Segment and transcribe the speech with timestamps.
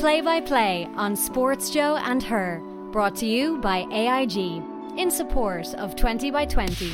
[0.00, 4.62] play by play on Sports Joe and Her, brought to you by AIG
[4.96, 6.92] in support of 20 by 20.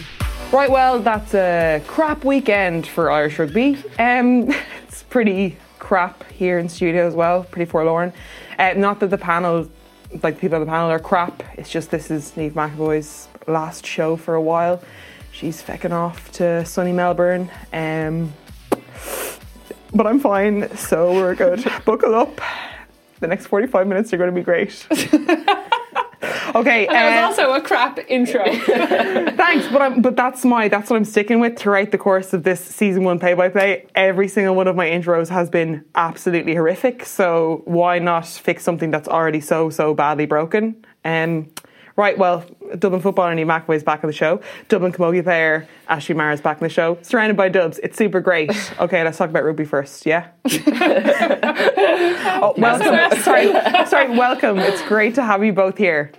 [0.51, 3.77] Right, well, that's a crap weekend for Irish rugby.
[4.01, 4.51] Um,
[4.89, 8.13] it's pretty crap here in studio as well, pretty forlorn.
[8.59, 9.71] Uh, not that the panel,
[10.25, 11.45] like the people on the panel, are crap.
[11.57, 14.83] It's just this is Niamh McEvoy's last show for a while.
[15.31, 17.53] She's fecking off to sunny Melbourne.
[17.73, 18.33] Um,
[19.95, 21.65] but I'm fine, so we're good.
[21.85, 22.41] Buckle up.
[23.21, 24.87] The next 45 minutes are going to be great.
[26.55, 26.87] okay.
[26.87, 28.45] That uh, was also a crap intro.
[28.55, 32.43] Thanks, but I'm, but that's my that's what I'm sticking with throughout the course of
[32.43, 33.87] this season one play by play.
[33.95, 37.05] Every single one of my intros has been absolutely horrific.
[37.05, 40.85] So why not fix something that's already so so badly broken?
[41.05, 41.51] Um,
[41.97, 42.17] right.
[42.17, 42.45] Well,
[42.79, 44.41] Dublin footballer Niamh McEvoy is back on the show.
[44.69, 46.99] Dublin camogie player Aisling Maher is back on the show.
[47.03, 47.79] Surrounded by dubs.
[47.81, 48.51] It's super great.
[48.79, 50.05] Okay, let's talk about rugby first.
[50.05, 50.29] Yeah.
[52.43, 53.19] oh, welcome.
[53.23, 53.53] sorry,
[53.87, 54.11] sorry.
[54.17, 54.59] Welcome.
[54.59, 56.13] It's great to have you both here.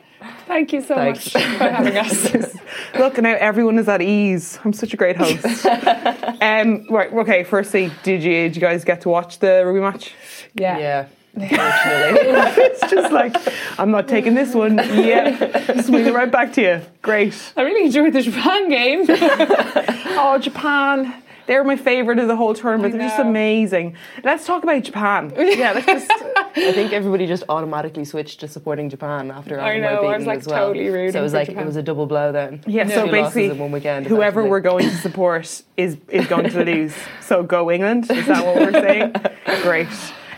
[0.48, 1.34] Thank you so Thanks.
[1.34, 2.34] much for having us.
[2.98, 4.58] Look, now everyone is at ease.
[4.64, 5.66] I'm such a great host.
[5.66, 7.44] um, right, okay.
[7.44, 10.14] Firstly, did you did you guys get to watch the rugby match?
[10.56, 10.78] Yeah.
[10.80, 11.08] Yeah.
[11.42, 12.64] Unfortunately.
[12.68, 13.36] It's just like
[13.80, 14.78] I'm not taking this one.
[14.78, 16.82] Yeah, swing it right back to you.
[17.02, 17.34] Great.
[17.56, 19.06] I really enjoyed the Japan game.
[20.20, 21.14] Oh, Japan.
[21.46, 22.92] They're my favourite of the whole tournament.
[22.94, 23.96] They're just amazing.
[24.24, 25.32] Let's talk about Japan.
[25.38, 26.12] Yeah, let's just.
[26.12, 30.26] I think everybody just automatically switched to supporting Japan after I having know, I was,
[30.26, 30.68] like, as well.
[30.68, 31.64] totally rooting So it was like Japan.
[31.64, 32.62] it was a double blow then.
[32.66, 34.08] Yeah, Two so losses basically, in one weekend.
[34.08, 34.50] whoever effectively.
[34.50, 36.96] we're going to support is is going to lose.
[37.22, 38.10] So go England.
[38.12, 39.14] Is that what we're saying?
[39.62, 39.88] Great.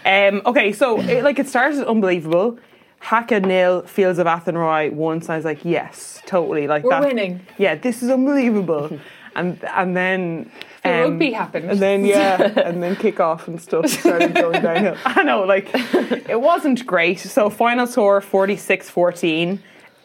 [0.06, 2.60] Um, okay, so it, like it started unbelievable.
[3.00, 5.30] Haka nil, Fields of Athenry once.
[5.30, 6.68] I was like, yes, totally.
[6.68, 7.04] Like We're that.
[7.04, 7.46] winning.
[7.58, 9.00] Yeah, this is unbelievable.
[9.36, 10.52] and and then.
[10.84, 11.72] The um, rugby happened.
[11.72, 14.98] And then yeah, and then kick off and stuff started going downhill.
[15.06, 17.20] I know, like it wasn't great.
[17.20, 19.60] So final score 46-14.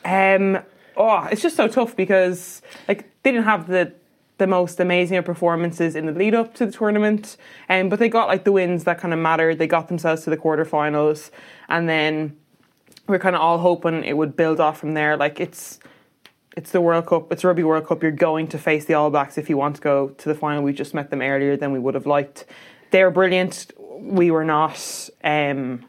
[0.05, 0.59] Um
[0.97, 3.93] oh, it's just so tough because like they didn't have the
[4.39, 7.37] the most amazing performances in the lead up to the tournament.
[7.69, 9.59] Um, but they got like the wins that kind of mattered.
[9.59, 11.31] They got themselves to the quarterfinals
[11.69, 12.37] and then
[13.07, 15.17] we're kind of all hoping it would build off from there.
[15.17, 15.79] Like it's
[16.57, 18.03] it's the World Cup, it's Rugby World Cup.
[18.03, 20.63] You're going to face the All Blacks if you want to go to the final.
[20.63, 22.45] We just met them earlier than we would have liked.
[22.91, 23.73] They're brilliant.
[23.79, 25.09] We were not.
[25.25, 25.85] Um,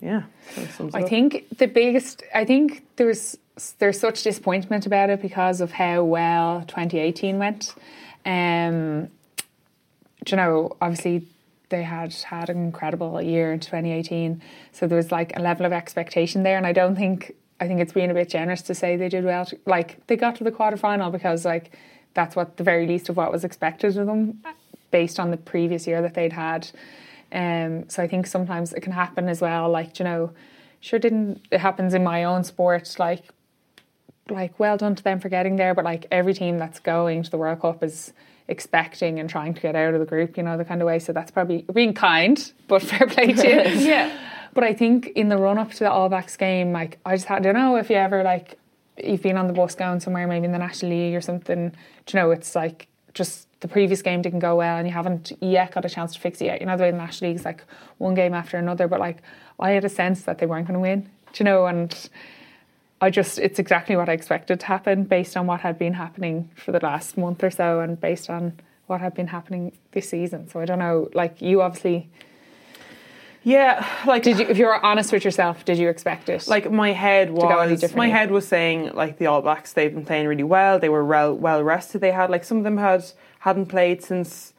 [0.00, 0.22] yeah,
[0.56, 2.24] that sums it I think the biggest.
[2.34, 3.38] I think there's
[3.78, 7.74] there's such disappointment about it because of how well 2018 went.
[8.24, 9.08] Um,
[10.26, 11.26] you know, obviously
[11.68, 15.72] they had had an incredible year in 2018, so there was like a level of
[15.72, 18.96] expectation there, and I don't think I think it's being a bit generous to say
[18.96, 19.46] they did well.
[19.46, 21.76] To, like they got to the quarterfinal because like
[22.14, 24.42] that's what the very least of what was expected of them
[24.90, 26.68] based on the previous year that they'd had.
[27.32, 29.70] Um, so I think sometimes it can happen as well.
[29.70, 30.32] Like you know,
[30.80, 32.96] sure didn't it happens in my own sport.
[32.98, 33.24] Like
[34.28, 37.30] like well done to them for getting there, but like every team that's going to
[37.30, 38.12] the World Cup is
[38.48, 40.98] expecting and trying to get out of the group, you know, the kind of way.
[40.98, 43.80] So that's probably being kind, but fair play to you.
[43.86, 44.16] yeah.
[44.54, 47.26] But I think in the run up to the All Blacks game, like I just
[47.26, 48.58] had, I don't know if you ever like
[49.02, 51.70] you've been on the bus going somewhere, maybe in the National League or something.
[52.06, 55.32] Do you know, it's like just the previous game didn't go well and you haven't
[55.40, 56.60] yet got a chance to fix it yet.
[56.60, 57.64] You know, the way the National League's like
[57.98, 59.18] one game after another, but like
[59.58, 61.02] I had a sense that they weren't going to win.
[61.32, 62.08] Do you know, and
[63.00, 66.50] I just it's exactly what I expected to happen based on what had been happening
[66.54, 70.48] for the last month or so and based on what had been happening this season.
[70.48, 72.08] So I don't know, like you obviously
[73.46, 76.48] yeah, like did you if you're honest with yourself, did you expect it?
[76.48, 80.26] like my head was my head was saying like the All Blacks they've been playing
[80.26, 80.80] really well.
[80.80, 82.00] They were well well rested.
[82.00, 83.04] They had like some of them had
[83.38, 84.52] hadn't played since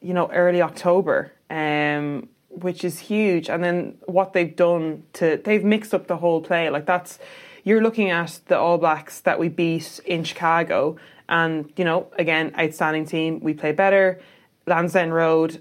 [0.00, 3.50] you know early October, um, which is huge.
[3.50, 6.70] And then what they've done to they've mixed up the whole play.
[6.70, 7.18] Like that's
[7.64, 10.96] you're looking at the All Blacks that we beat in Chicago,
[11.28, 13.40] and you know again outstanding team.
[13.40, 14.20] We play better.
[14.66, 15.60] Lansdowne Road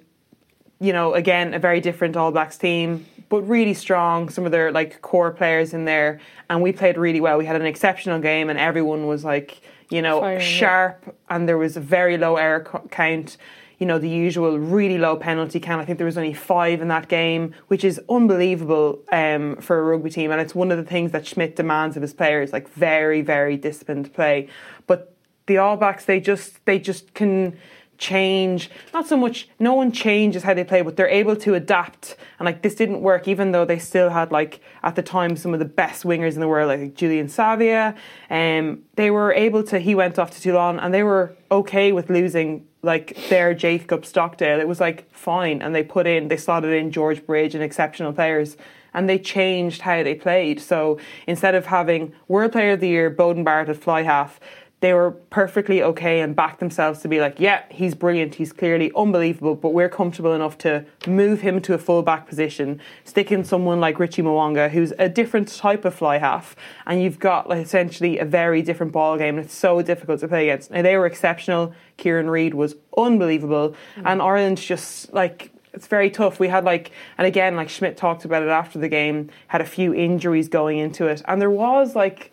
[0.81, 4.29] you know, again, a very different All Blacks team, but really strong.
[4.29, 6.19] Some of their like core players in there,
[6.49, 7.37] and we played really well.
[7.37, 9.61] We had an exceptional game, and everyone was like,
[9.91, 13.37] you know, Firing, sharp, and there was a very low error co- count.
[13.81, 15.81] You know, the usual really low penalty count.
[15.81, 19.81] I think there was only five in that game, which is unbelievable um, for a
[19.81, 20.29] rugby team.
[20.29, 23.57] And it's one of the things that Schmidt demands of his players, like very, very
[23.57, 24.49] disciplined play.
[24.85, 25.15] But
[25.47, 27.57] the All Blacks, they just they just can
[27.97, 32.15] change not so much no one changes how they play but they're able to adapt
[32.39, 35.53] and like this didn't work even though they still had like at the time some
[35.53, 37.95] of the best wingers in the world like Julian Savea
[38.31, 42.09] um, they were able to he went off to Toulon and they were okay with
[42.09, 44.59] losing like their Jacob Stockdale.
[44.59, 48.13] It was like fine, and they put in, they slotted in George Bridge and exceptional
[48.13, 48.57] players,
[48.93, 50.59] and they changed how they played.
[50.59, 54.39] So instead of having World Player of the Year Beauden Barrett at fly half,
[54.81, 58.91] they were perfectly okay and backed themselves to be like, yeah, he's brilliant, he's clearly
[58.95, 63.43] unbelievable, but we're comfortable enough to move him to a full back position, stick in
[63.43, 66.55] someone like Richie Mo'unga, who's a different type of fly half,
[66.87, 70.27] and you've got like essentially a very different ball game, and it's so difficult to
[70.27, 70.71] play against.
[70.71, 71.73] Now they were exceptional.
[71.97, 74.03] Kieran Read was unbelievable, mm.
[74.03, 76.39] and Ireland just like it's very tough.
[76.39, 79.65] We had like, and again, like Schmidt talked about it after the game, had a
[79.65, 82.31] few injuries going into it, and there was like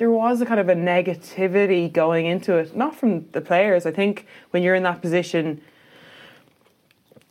[0.00, 3.84] there was a kind of a negativity going into it, not from the players.
[3.84, 5.60] I think when you're in that position,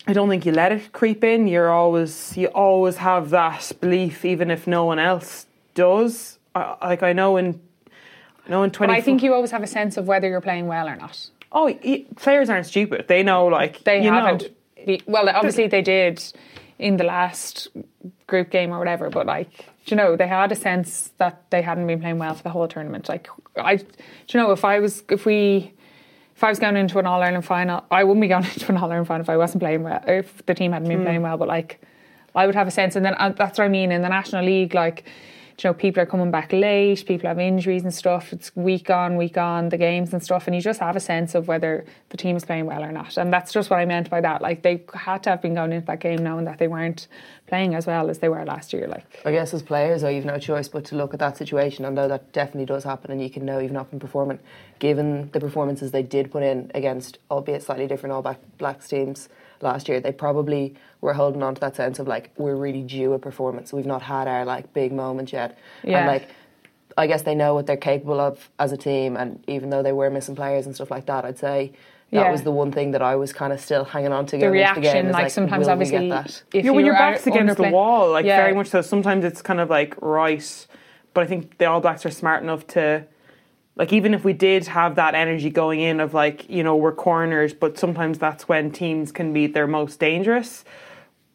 [0.05, 1.47] I don't think you let it creep in.
[1.47, 6.37] You're always you always have that belief, even if no one else does.
[6.53, 7.59] I, like I know in
[8.45, 8.93] I know in twenty.
[8.93, 11.27] But I think you always have a sense of whether you're playing well or not.
[11.51, 11.73] Oh,
[12.17, 13.07] players aren't stupid.
[13.07, 14.43] They know, like they haven't.
[14.85, 14.97] Know.
[15.07, 16.21] Well, obviously they did
[16.77, 17.67] in the last
[18.27, 21.87] group game or whatever, but like you know, they had a sense that they hadn't
[21.87, 23.09] been playing well for the whole tournament.
[23.09, 25.73] Like, I, you know, if I was, if we,
[26.35, 28.77] if I was going into an All Ireland final, I wouldn't be going into an
[28.77, 31.05] All Ireland final if I wasn't playing well, if the team hadn't been mm.
[31.05, 31.37] playing well.
[31.37, 31.81] But like,
[32.35, 34.45] I would have a sense, and then uh, that's what I mean in the National
[34.45, 35.05] League, like
[35.63, 38.31] you know, people are coming back late, people have injuries and stuff.
[38.31, 41.35] It's week on, week on, the games and stuff, and you just have a sense
[41.35, 43.17] of whether the team is playing well or not.
[43.17, 44.41] And that's just what I meant by that.
[44.41, 47.07] Like they had to have been going into that game knowing that they weren't
[47.47, 48.87] playing as well as they were last year.
[48.87, 51.83] Like I guess as players, though, you've no choice but to look at that situation
[51.85, 54.39] and know that definitely does happen, and you can know you've not been performing.
[54.79, 59.27] Given the performances they did put in against, albeit slightly different All Blacks teams
[59.61, 63.13] last year, they probably were holding on to that sense of like we're really due
[63.13, 63.71] a performance.
[63.71, 65.99] We've not had our like big moment yet, yeah.
[65.99, 66.29] and like
[66.97, 69.15] I guess they know what they're capable of as a team.
[69.15, 71.71] And even though they were missing players and stuff like that, I'd say
[72.11, 72.31] that yeah.
[72.31, 74.37] was the one thing that I was kind of still hanging on to.
[74.37, 76.09] The reaction, the game, like, like, sometimes, obviously,
[76.53, 78.37] if yeah, when your back's against the wall, like yeah.
[78.37, 78.81] very much so.
[78.81, 80.67] Sometimes it's kind of like right,
[81.13, 83.05] but I think the All Blacks are smart enough to
[83.75, 86.91] like even if we did have that energy going in of like you know we're
[86.91, 90.65] corners but sometimes that's when teams can be their most dangerous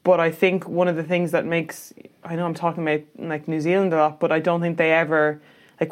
[0.05, 1.93] but I think one of the things that makes
[2.23, 4.93] I know I'm talking about like New Zealand a lot but I don't think they
[4.93, 5.41] ever
[5.81, 5.91] like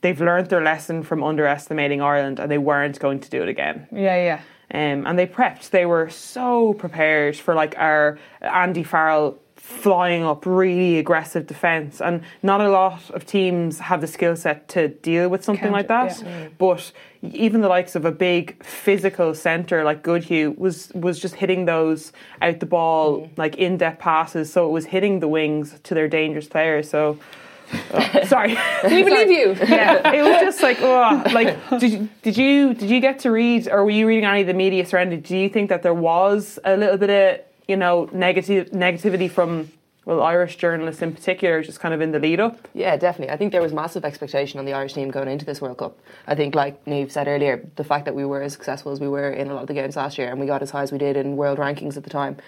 [0.00, 3.86] they've learned their lesson from underestimating Ireland and they weren't going to do it again
[3.92, 4.40] yeah yeah
[4.70, 9.38] um, and they prepped they were so prepared for like our Andy Farrell
[9.68, 12.00] flying up, really aggressive defence.
[12.00, 15.76] And not a lot of teams have the skill set to deal with something Counter,
[15.76, 16.22] like that.
[16.22, 16.48] Yeah.
[16.56, 16.90] But
[17.22, 22.12] even the likes of a big physical centre like Goodhue was was just hitting those
[22.40, 23.30] out the ball, mm.
[23.36, 24.52] like in depth passes.
[24.52, 26.90] So it was hitting the wings to their dangerous players.
[26.90, 27.18] So.
[27.92, 29.54] Oh, sorry, we believe you.
[29.68, 33.30] Yeah, it was just like, oh, like did you, did you did you get to
[33.30, 35.20] read, or were you reading any of the media surrounding?
[35.20, 39.70] Do you think that there was a little bit of you know, negative negativity from
[40.08, 42.66] well, Irish journalists in particular, just kind of in the lead up?
[42.72, 43.30] Yeah, definitely.
[43.30, 45.98] I think there was massive expectation on the Irish team going into this World Cup.
[46.26, 49.08] I think, like Niamh said earlier, the fact that we were as successful as we
[49.08, 50.92] were in a lot of the games last year and we got as high as
[50.92, 52.38] we did in world rankings at the time,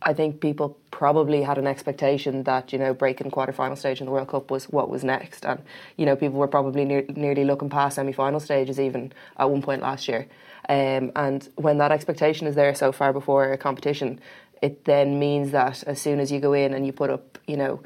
[0.00, 4.12] I think people probably had an expectation that, you know, breaking quarter-final stage in the
[4.12, 5.44] World Cup was what was next.
[5.44, 5.62] And,
[5.98, 9.60] you know, people were probably near, nearly looking past semi final stages even at one
[9.60, 10.28] point last year.
[10.66, 14.18] Um, and when that expectation is there so far before a competition,
[14.62, 17.56] it then means that as soon as you go in and you put up, you
[17.56, 17.82] know,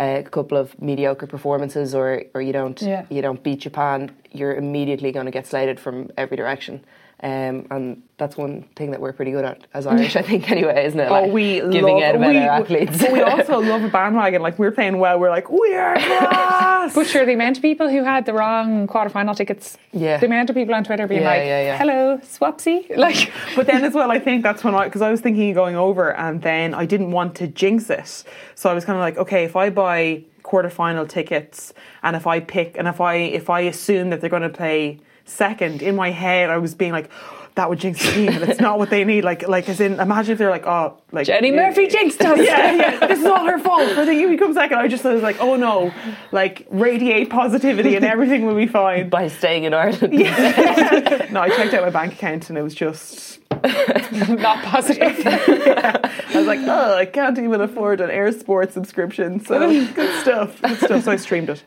[0.00, 3.06] a couple of mediocre performances or, or you don't yeah.
[3.08, 6.84] you don't beat Japan, you're immediately going to get slated from every direction.
[7.20, 10.86] Um, and that's one thing that we're pretty good at as Irish, I think, anyway,
[10.86, 11.08] isn't it?
[11.10, 12.98] Oh, we giving love, out about we, our athletes.
[12.98, 14.40] But we also love a bandwagon.
[14.40, 16.94] Like we're playing well, we're like we are class.
[16.94, 19.76] but sure, the amount of people who had the wrong quarter final tickets.
[19.92, 20.18] Yeah.
[20.18, 21.78] The amount of people on Twitter being yeah, like, yeah, yeah.
[21.78, 25.20] "Hello, swapsy." Like, but then as well, I think that's when I because I was
[25.20, 28.84] thinking of going over, and then I didn't want to jinx it, so I was
[28.84, 31.72] kind of like, okay, if I buy quarter final tickets,
[32.02, 35.00] and if I pick, and if I if I assume that they're going to play
[35.28, 38.48] second in my head, I was being like oh, that would jinx the team, and
[38.48, 39.24] it's not what they need.
[39.24, 42.38] Like, like as in, imagine if they're like, oh, like Jenny Murphy jinxed us.
[42.42, 43.90] yeah, yeah, this is all her fault.
[43.90, 45.92] For the you come second, I just was like, oh no,
[46.32, 50.12] like radiate positivity and everything will be fine by staying in Ireland.
[50.12, 51.28] Yeah.
[51.32, 55.18] no, I checked out my bank account and it was just not positive.
[55.18, 55.98] yeah.
[56.28, 59.44] I was like, oh, I can't even afford an Eir Sports subscription.
[59.44, 60.60] So good stuff.
[60.60, 61.04] Good stuff.
[61.04, 61.62] So I streamed it.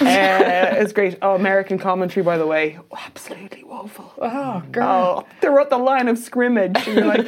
[0.00, 1.18] Uh, it's great.
[1.20, 4.12] Oh, American commentary, by the way, oh, absolutely woeful.
[4.18, 5.26] Oh, girl.
[5.26, 6.76] Oh, they're at the line of scrimmage.
[6.86, 7.26] And you're like,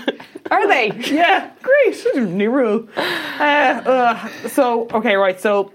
[0.50, 0.92] are they?
[0.92, 2.28] Yeah, great.
[2.28, 2.88] New rule.
[2.96, 5.40] Uh, uh, so okay, right.
[5.40, 5.72] So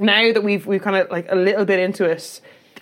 [0.00, 2.40] now that we've we've kind of like a little bit into it,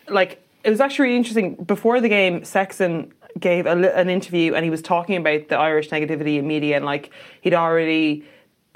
[0.09, 2.45] like it was actually really interesting before the game.
[2.45, 6.87] Sexton gave an interview and he was talking about the Irish negativity in media and
[6.87, 7.11] like
[7.43, 8.25] he'd already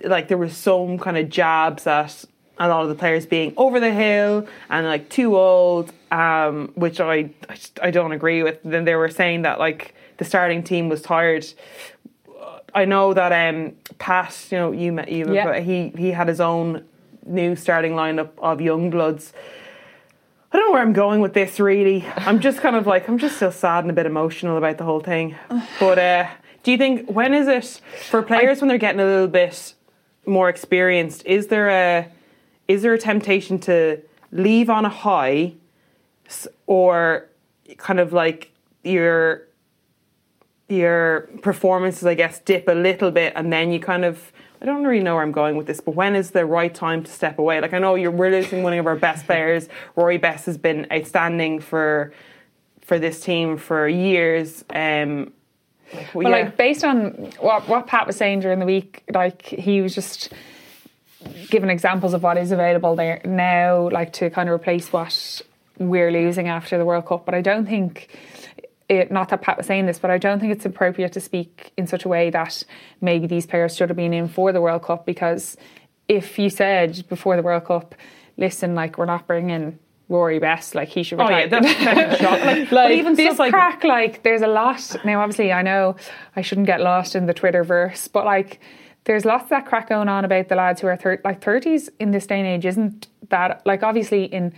[0.05, 2.25] like there was some kind of jabs at
[2.59, 7.01] a lot of the players being over the hill and like too old, um, which
[7.01, 8.59] I, I, just, I don't agree with.
[8.63, 11.47] Then they were saying that like the starting team was tired.
[12.75, 15.61] I know that um, Pat, you know, you met you, Yeah.
[15.61, 16.85] he he had his own
[17.27, 19.33] new starting lineup of young bloods.
[20.53, 21.61] I don't know where I'm going with this.
[21.61, 24.79] Really, I'm just kind of like I'm just still sad and a bit emotional about
[24.79, 25.37] the whole thing.
[25.79, 26.27] But uh,
[26.63, 29.75] do you think when is it for players when they're getting a little bit
[30.27, 31.25] more experienced?
[31.27, 32.09] Is there a
[32.67, 34.01] is there a temptation to
[34.33, 35.55] leave on a high,
[36.67, 37.29] or
[37.79, 38.51] kind of like
[38.83, 39.43] your
[40.71, 44.33] your performances, I guess, dip a little bit, and then you kind of.
[44.63, 47.03] I don't really know where I'm going with this, but when is the right time
[47.03, 47.63] to step away?
[47.63, 49.71] Like I know you're we're losing one of our best players.
[49.97, 52.13] Rory Best has been outstanding for
[52.83, 54.63] for this team for years.
[54.69, 55.33] Um,
[55.95, 59.81] like, Well, like based on what what Pat was saying during the week, like he
[59.81, 60.31] was just
[61.49, 65.41] giving examples of what is available there now, like to kind of replace what
[65.79, 67.25] we're losing after the World Cup.
[67.25, 68.09] But I don't think
[68.91, 69.11] it.
[69.11, 71.87] Not that Pat was saying this, but I don't think it's appropriate to speak in
[71.87, 72.63] such a way that
[73.01, 75.57] maybe these players should have been in for the World Cup because
[76.09, 77.95] if you said before the World Cup,
[78.37, 79.79] listen, like we're not bringing.
[80.11, 81.37] Rory Best, like he should retire.
[81.37, 82.41] oh yeah, that's shock.
[82.41, 84.97] Like, like but even this like crack, like there's a lot.
[85.05, 85.95] Now, obviously, I know
[86.35, 88.59] I shouldn't get lost in the Twitter verse, but like
[89.05, 91.91] there's lots of that crack going on about the lads who are thir- like thirties
[92.01, 92.67] in this day and age.
[92.67, 94.53] Isn't that like obviously in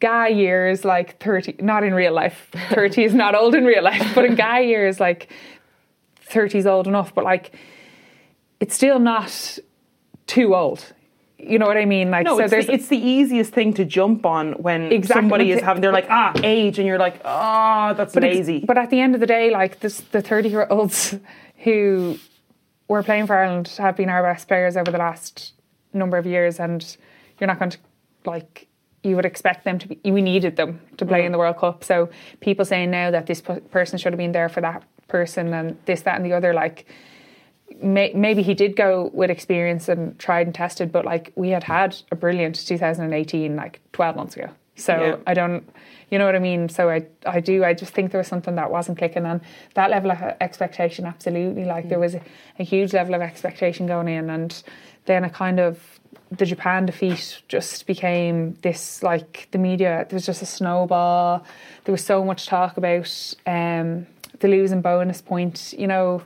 [0.00, 1.56] guy years like thirty?
[1.60, 2.48] Not in real life.
[2.70, 5.32] Thirty is not old in real life, but in guy years like
[6.20, 7.14] thirty is old enough.
[7.14, 7.54] But like
[8.60, 9.58] it's still not
[10.26, 10.92] too old.
[11.38, 12.10] You know what I mean?
[12.10, 15.22] Like No, so it's, there's the, it's the easiest thing to jump on when Exactly.
[15.22, 15.82] somebody is having.
[15.82, 18.60] They're like ah age, and you're like ah that's But lazy.
[18.60, 21.18] But at the end of the day, like this, the thirty-year-olds
[21.58, 22.18] who
[22.88, 25.52] were playing for Ireland have been our best players over the last
[25.92, 26.96] number of years, and
[27.38, 27.78] you're not going to
[28.24, 28.66] like.
[29.06, 30.10] You would expect them to be.
[30.10, 31.26] We needed them to play Mm.
[31.26, 31.84] in the World Cup.
[31.84, 32.08] So
[32.40, 36.02] people saying now that this person should have been there for that person and this,
[36.02, 36.86] that, and the other, like
[37.80, 41.64] may, maybe he did go with experience and tried and tested, but like we had
[41.64, 44.48] had a brilliant 2018 like 12 months ago.
[44.74, 45.16] So Yeah.
[45.26, 45.68] I don't,
[46.10, 46.68] you know what I mean.
[46.68, 47.64] So I, I do.
[47.64, 49.40] I just think there was something that wasn't clicking on
[49.74, 51.06] that level of expectation.
[51.06, 52.20] Absolutely, like there was a,
[52.58, 54.62] a huge level of expectation going in, and
[55.06, 55.95] then a kind of
[56.30, 60.06] the Japan defeat just became this like the media.
[60.08, 61.44] There was just a snowball.
[61.84, 64.06] There was so much talk about um,
[64.40, 65.74] the losing bonus point.
[65.78, 66.22] You know.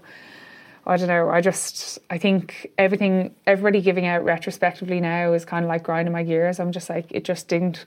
[0.87, 1.29] I don't know.
[1.29, 6.13] I just I think everything everybody giving out retrospectively now is kind of like grinding
[6.13, 6.59] my gears.
[6.59, 7.85] I'm just like it just didn't.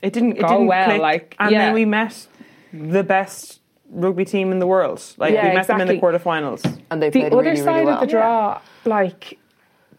[0.00, 0.38] it didn't.
[0.38, 1.00] It go didn't well, click.
[1.00, 1.66] like, and yeah.
[1.66, 2.26] then we met
[2.72, 5.04] the best rugby team in the world.
[5.18, 6.18] Like Yeah, we met them in the exactly.
[6.18, 6.80] quarterfinals.
[6.90, 7.94] and they The played other really, side really well.
[7.96, 9.38] of the draw, like,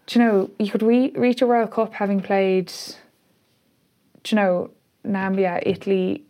[0.08, 2.72] do you know, you could re- reach a World Cup having played,
[4.24, 4.72] do you know,
[5.06, 6.24] Nambia, Italy.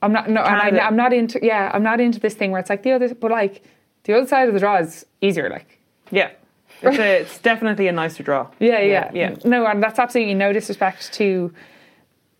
[0.00, 2.60] I'm not no, and I, I'm not into yeah, I'm not into this thing where
[2.60, 3.62] it's like the other, but like
[4.04, 5.78] the other side of the draw is easier, like.
[6.10, 6.30] Yeah,
[6.82, 8.48] it's, a, it's definitely a nicer draw.
[8.60, 9.34] Yeah, yeah, yeah.
[9.44, 11.52] No, and that's absolutely no disrespect to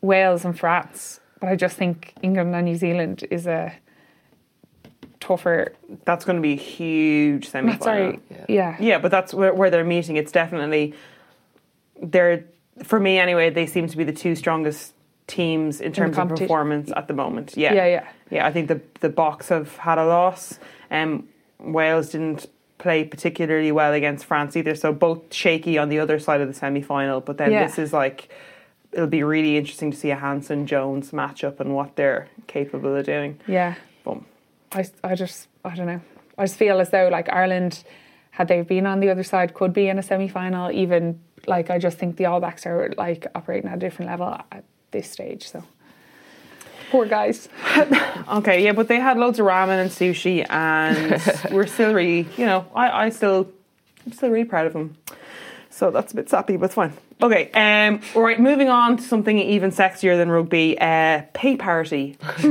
[0.01, 3.75] Wales and France, but I just think England and New Zealand is a
[5.21, 5.73] tougher.
[6.05, 8.77] That's going to be a huge semi Not sorry, yeah.
[8.81, 10.17] Yeah, but that's where, where they're meeting.
[10.17, 10.95] It's definitely
[12.03, 12.45] they're
[12.83, 13.51] for me anyway.
[13.51, 14.95] They seem to be the two strongest
[15.27, 17.55] teams in terms of performance at the moment.
[17.57, 18.09] Yeah, Yeah, yeah.
[18.31, 18.47] yeah.
[18.47, 20.59] I think the the Boks have had a loss.
[20.91, 22.47] Um, Wales didn't
[22.79, 26.55] play particularly well against France either, so both shaky on the other side of the
[26.55, 27.21] semi final.
[27.21, 27.67] But then Yeah.
[27.67, 28.29] this is like.
[28.91, 33.05] It'll be really interesting to see a Hansen Jones matchup and what they're capable of
[33.05, 33.39] doing.
[33.47, 33.75] Yeah.
[34.03, 34.25] Boom.
[34.73, 36.01] I, I just I don't know.
[36.37, 37.83] I just feel as though like Ireland,
[38.31, 40.71] had they been on the other side, could be in a semi final.
[40.71, 44.29] Even like I just think the All Blacks are like operating at a different level
[44.53, 45.49] at this stage.
[45.49, 45.65] So
[46.91, 47.49] poor guys.
[48.29, 52.45] Okay, yeah, but they had loads of ramen and sushi, and we're still really, you
[52.45, 53.51] know, I, I still,
[54.05, 54.99] I'm still really proud of them.
[55.71, 56.93] So that's a bit sappy, but it's fine.
[57.21, 62.17] Okay, um, all right, moving on to something even sexier than rugby, uh, pay parity.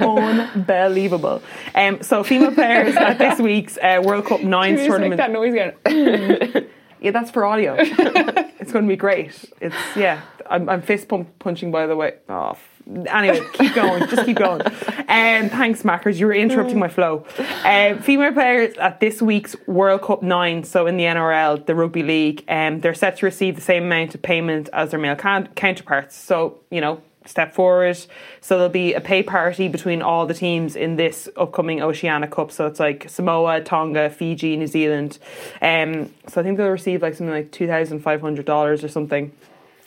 [0.00, 1.42] Unbelievable.
[1.74, 5.18] Um, so female players at this week's uh, World Cup Nines make tournament.
[5.18, 6.68] that noise again.
[7.04, 7.76] Yeah, that's for audio.
[7.78, 9.44] it's going to be great.
[9.60, 10.22] It's yeah.
[10.48, 12.14] I'm, I'm fist pump punching by the way.
[12.30, 14.08] Oh, anyway, keep going.
[14.08, 14.62] Just keep going.
[14.62, 16.18] Um, thanks, Mackers.
[16.18, 17.24] You were interrupting my flow.
[17.64, 22.02] Um, female players at this week's World Cup Nine, so in the NRL, the rugby
[22.02, 25.48] league, um, they're set to receive the same amount of payment as their male can-
[25.54, 26.16] counterparts.
[26.16, 27.96] So you know, step forward.
[28.40, 32.50] So there'll be a pay parity between all the teams in this upcoming Oceania Cup.
[32.52, 35.18] So it's like Samoa, Tonga, Fiji, New Zealand.
[35.62, 38.88] Um, so I think they'll receive like something like two thousand five hundred dollars or
[38.88, 39.32] something.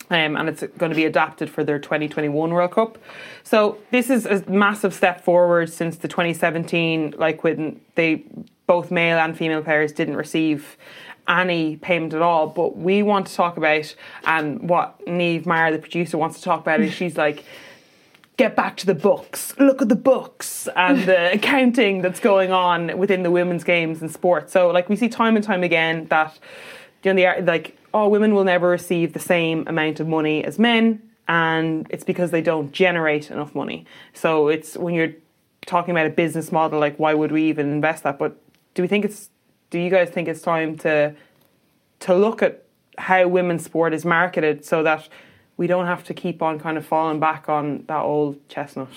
[0.10, 2.98] Um, and it's going to be adapted for their 2021 World Cup.
[3.44, 8.24] So this is a massive step forward since the 2017, like when they
[8.68, 10.78] both male and female players didn't receive
[11.28, 12.48] any payment at all.
[12.48, 13.94] But we want to talk about,
[14.26, 17.44] and what Neve Meyer, the producer, wants to talk about is she's like,
[18.38, 22.98] get back to the books, look at the books and the accounting that's going on
[22.98, 24.54] within the women's games and sports.
[24.54, 26.38] So, like, we see time and time again that,
[27.04, 30.60] you know, the, like, oh, women will never receive the same amount of money as
[30.60, 31.01] men.
[31.27, 33.86] And it's because they don't generate enough money.
[34.13, 35.13] So it's when you're
[35.66, 38.20] talking about a business model, like why would we even invest that?
[38.20, 38.39] But
[38.75, 39.30] do we think it's
[39.72, 41.16] do you guys think it's time to
[42.01, 42.63] to look at
[43.00, 45.10] how women's sport is marketed so that
[45.58, 48.89] we don't have to keep on kind of falling back on that old chestnut?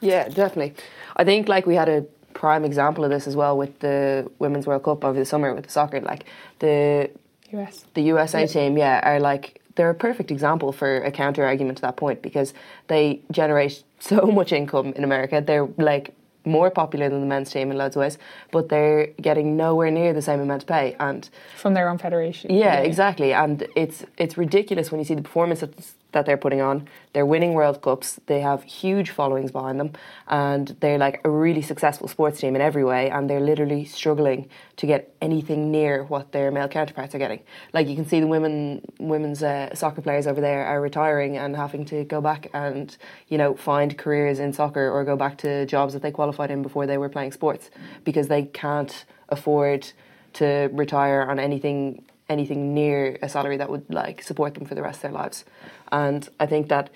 [0.00, 0.74] Yeah, definitely.
[1.16, 2.00] I think like we had a
[2.32, 5.64] prime example of this as well with the Women's World Cup over the summer with
[5.64, 6.00] the soccer.
[6.00, 6.24] Like
[6.60, 7.10] the
[7.52, 7.84] US.
[7.94, 8.46] The USA yeah.
[8.46, 12.20] team, yeah, are like they're a perfect example for a counter argument to that point
[12.20, 12.52] because
[12.88, 15.42] they generate so much income in America.
[15.44, 16.14] They're like
[16.44, 18.18] more popular than the men's team in loads of ways,
[18.50, 22.50] but they're getting nowhere near the same amount of pay and from their own federation.
[22.50, 22.80] Yeah, yeah.
[22.80, 23.32] exactly.
[23.32, 26.88] And it's it's ridiculous when you see the performance that's that they're putting on.
[27.12, 28.18] They're winning World Cups.
[28.26, 29.92] They have huge followings behind them,
[30.26, 33.10] and they're like a really successful sports team in every way.
[33.10, 37.40] And they're literally struggling to get anything near what their male counterparts are getting.
[37.72, 41.56] Like you can see the women women's uh, soccer players over there are retiring and
[41.56, 42.96] having to go back and
[43.28, 46.62] you know find careers in soccer or go back to jobs that they qualified in
[46.62, 47.70] before they were playing sports
[48.04, 49.92] because they can't afford
[50.34, 54.82] to retire on anything anything near a salary that would like support them for the
[54.82, 55.44] rest of their lives.
[55.90, 56.90] And I think that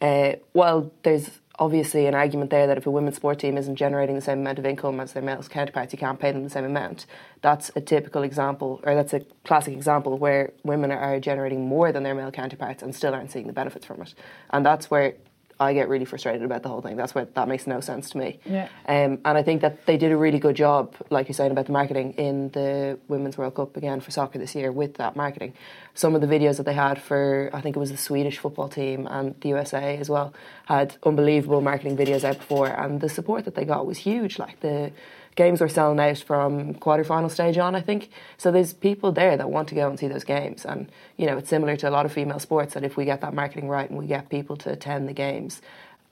[0.00, 4.16] uh, while there's obviously an argument there that if a women's sport team isn't generating
[4.16, 6.64] the same amount of income as their male counterparts, you can't pay them the same
[6.64, 7.06] amount.
[7.42, 12.02] That's a typical example, or that's a classic example where women are generating more than
[12.02, 14.14] their male counterparts and still aren't seeing the benefits from it.
[14.50, 15.14] And that's where
[15.60, 16.96] I get really frustrated about the whole thing.
[16.96, 18.40] That's where that makes no sense to me.
[18.44, 18.68] Yeah.
[18.86, 21.66] Um, and I think that they did a really good job, like you're saying about
[21.66, 25.54] the marketing in the Women's World Cup again for soccer this year with that marketing.
[25.94, 28.68] Some of the videos that they had for, I think it was the Swedish football
[28.68, 30.34] team and the USA as well,
[30.66, 34.38] had unbelievable marketing videos out before, and the support that they got was huge.
[34.38, 34.90] Like the
[35.34, 38.10] games were selling out from quarterfinal stage on, I think.
[38.36, 40.64] So there's people there that want to go and see those games.
[40.64, 43.20] And, you know, it's similar to a lot of female sports that if we get
[43.20, 45.60] that marketing right and we get people to attend the games,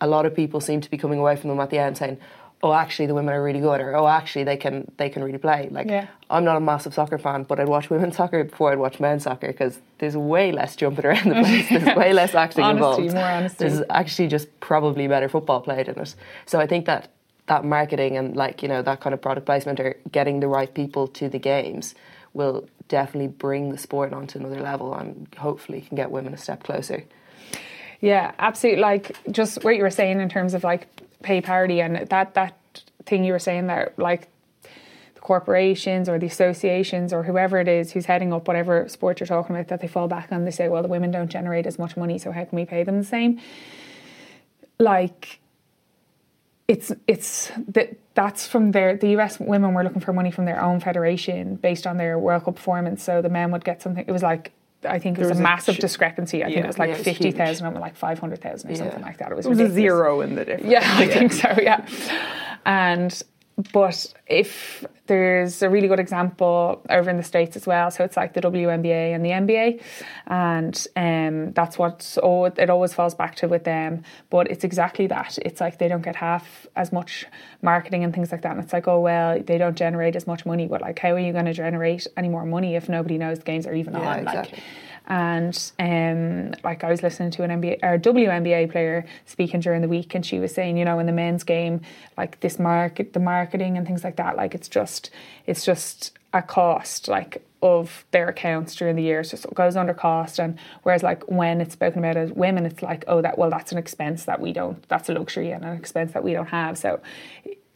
[0.00, 2.18] a lot of people seem to be coming away from them at the end saying,
[2.62, 5.38] oh actually the women are really good or oh actually they can they can really
[5.38, 6.06] play like yeah.
[6.30, 9.24] I'm not a massive soccer fan but I'd watch women's soccer before I'd watch men's
[9.24, 13.14] soccer because there's way less jumping around the place there's way less acting honesty, involved
[13.14, 13.64] more honesty.
[13.66, 16.14] there's actually just probably better football played in it
[16.46, 17.10] so I think that
[17.52, 20.72] that marketing and like you know that kind of product placement or getting the right
[20.72, 21.94] people to the games
[22.32, 26.62] will definitely bring the sport onto another level and hopefully can get women a step
[26.62, 27.04] closer.
[28.00, 28.80] Yeah, absolutely.
[28.80, 30.88] Like just what you were saying in terms of like
[31.22, 32.56] pay parity and that that
[33.04, 34.28] thing you were saying that like
[35.14, 39.26] the corporations or the associations or whoever it is who's heading up whatever sport you're
[39.26, 41.78] talking about that they fall back on they say well the women don't generate as
[41.78, 43.40] much money so how can we pay them the same
[44.78, 45.40] like
[46.68, 50.62] it's it's that that's from their the US women were looking for money from their
[50.62, 53.02] own federation based on their World Cup performance.
[53.02, 54.04] So the men would get something.
[54.06, 54.52] It was like
[54.84, 56.42] I think it was, was a massive discrepancy.
[56.42, 58.72] I yeah, think it was like yeah, fifty thousand or like five hundred thousand or
[58.72, 58.78] yeah.
[58.78, 59.32] something like that.
[59.32, 60.70] It was, it was a zero in the difference.
[60.70, 61.54] Yeah, I think so.
[61.60, 61.86] Yeah,
[62.64, 63.22] and
[63.72, 68.16] but if there's a really good example over in the States as well, so it's
[68.16, 69.82] like the WNBA and the NBA,
[70.26, 74.04] and um, that's what oh, it always falls back to with them.
[74.30, 75.38] But it's exactly that.
[75.42, 77.26] It's like they don't get half as much
[77.60, 78.52] marketing and things like that.
[78.52, 81.18] And it's like, oh, well, they don't generate as much money, but like, how are
[81.18, 84.12] you going to generate any more money if nobody knows the games are even yeah,
[84.12, 84.18] on?
[84.20, 84.58] Exactly.
[84.58, 84.62] Like,
[85.06, 89.88] and um, like I was listening to an NBA or WNBA player speaking during the
[89.88, 91.80] week, and she was saying, you know, in the men's game,
[92.16, 95.10] like this market, the marketing and things like that, like it's just,
[95.46, 99.94] it's just a cost, like of their accounts during the year, so it goes under
[99.94, 100.38] cost.
[100.38, 103.72] And whereas, like when it's spoken about as women, it's like, oh, that well, that's
[103.72, 106.76] an expense that we don't, that's a luxury and an expense that we don't have.
[106.78, 107.00] So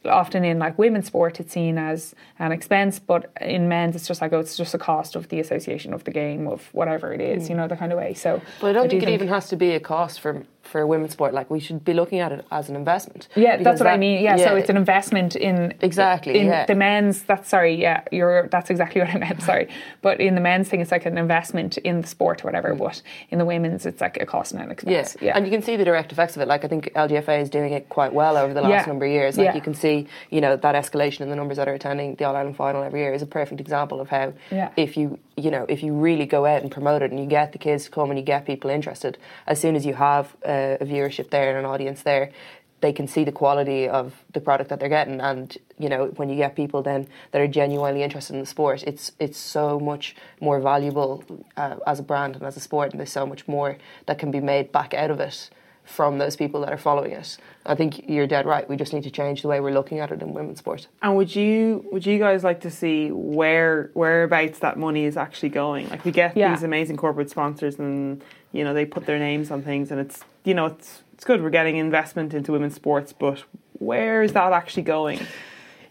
[0.07, 4.21] often in like women's sport it's seen as an expense, but in men's it's just
[4.21, 7.21] like oh, it's just a cost of the association of the game of whatever it
[7.21, 7.53] is, hmm.
[7.53, 8.13] you know, the kind of way.
[8.13, 10.85] So, But I don't do think it even has to be a cost for for
[10.85, 11.33] women's sport.
[11.33, 13.27] Like we should be looking at it as an investment.
[13.35, 14.21] Yeah, that's what I mean.
[14.23, 16.65] Yeah, so it's an investment in Exactly, in yeah.
[16.65, 17.23] the men's.
[17.23, 17.75] That's sorry.
[17.75, 18.47] Yeah, you're.
[18.49, 19.41] That's exactly what I meant.
[19.41, 19.69] Sorry,
[20.01, 22.75] but in the men's thing, it's like an investment in the sport or whatever.
[22.75, 25.15] But in the women's, it's like a cost and an expense.
[25.15, 25.21] Mm.
[25.21, 25.37] Yeah.
[25.37, 26.47] and you can see the direct effects of it.
[26.47, 28.85] Like I think LGFA is doing it quite well over the last Yeah.
[28.85, 29.37] number of years.
[29.37, 29.55] Like Yeah.
[29.55, 32.35] you can see, you know, that escalation in the numbers that are attending the All
[32.35, 34.69] Ireland final every year is a perfect example of how Yeah.
[34.75, 37.51] if you you know if you really go out and promote it and you get
[37.51, 40.77] the kids to come and you get people interested, as soon as you have uh,
[40.81, 42.31] a viewership there and an audience there.
[42.79, 46.29] They can see the quality of the product that they're getting, and you know when
[46.29, 50.15] you get people then that are genuinely interested in the sport, it's it's so much
[50.39, 51.23] more valuable
[51.55, 54.29] uh, as a brand and as a sport, and there's so much more that can
[54.29, 55.49] be made back out of it
[55.87, 57.37] from those people that are following it.
[57.65, 58.67] I think you're dead right.
[58.69, 60.87] We just need to change the way we're looking at it in women's sport.
[61.01, 65.49] And would you would you guys like to see where whereabouts that money is actually
[65.49, 65.89] going?
[65.89, 66.53] Like we get Yeah.
[66.53, 68.21] these amazing corporate sponsors, and
[68.51, 71.41] you know they put their names on things, and it's you know it's it's good.
[71.41, 73.43] We're getting investment into women's sports, but
[73.79, 75.19] where is that actually going?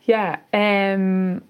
[0.04, 0.38] Yeah.
[0.52, 1.42] Um,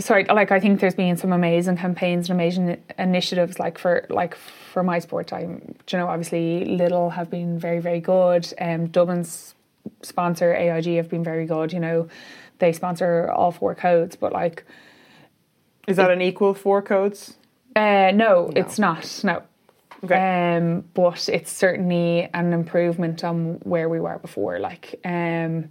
[0.00, 3.58] sorry, like I think there's been some amazing campaigns and amazing initiatives.
[3.58, 8.00] Like for like for my sport, I'm you know obviously Lidl have been very very
[8.00, 8.52] good.
[8.60, 9.54] Um, Dublin's
[10.02, 11.72] sponsor AIG have been very good.
[11.72, 12.08] You know,
[12.58, 14.64] they sponsor all four codes, but like
[15.86, 17.36] Is that an equal four codes?
[17.76, 19.20] uh, no, it's not.
[19.24, 19.42] No.
[20.02, 20.56] Okay.
[20.56, 24.58] Um, but it's certainly an improvement on where we were before.
[24.58, 25.68] Like, um,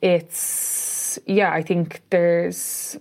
[0.00, 1.52] it's yeah.
[1.52, 2.98] I think there's.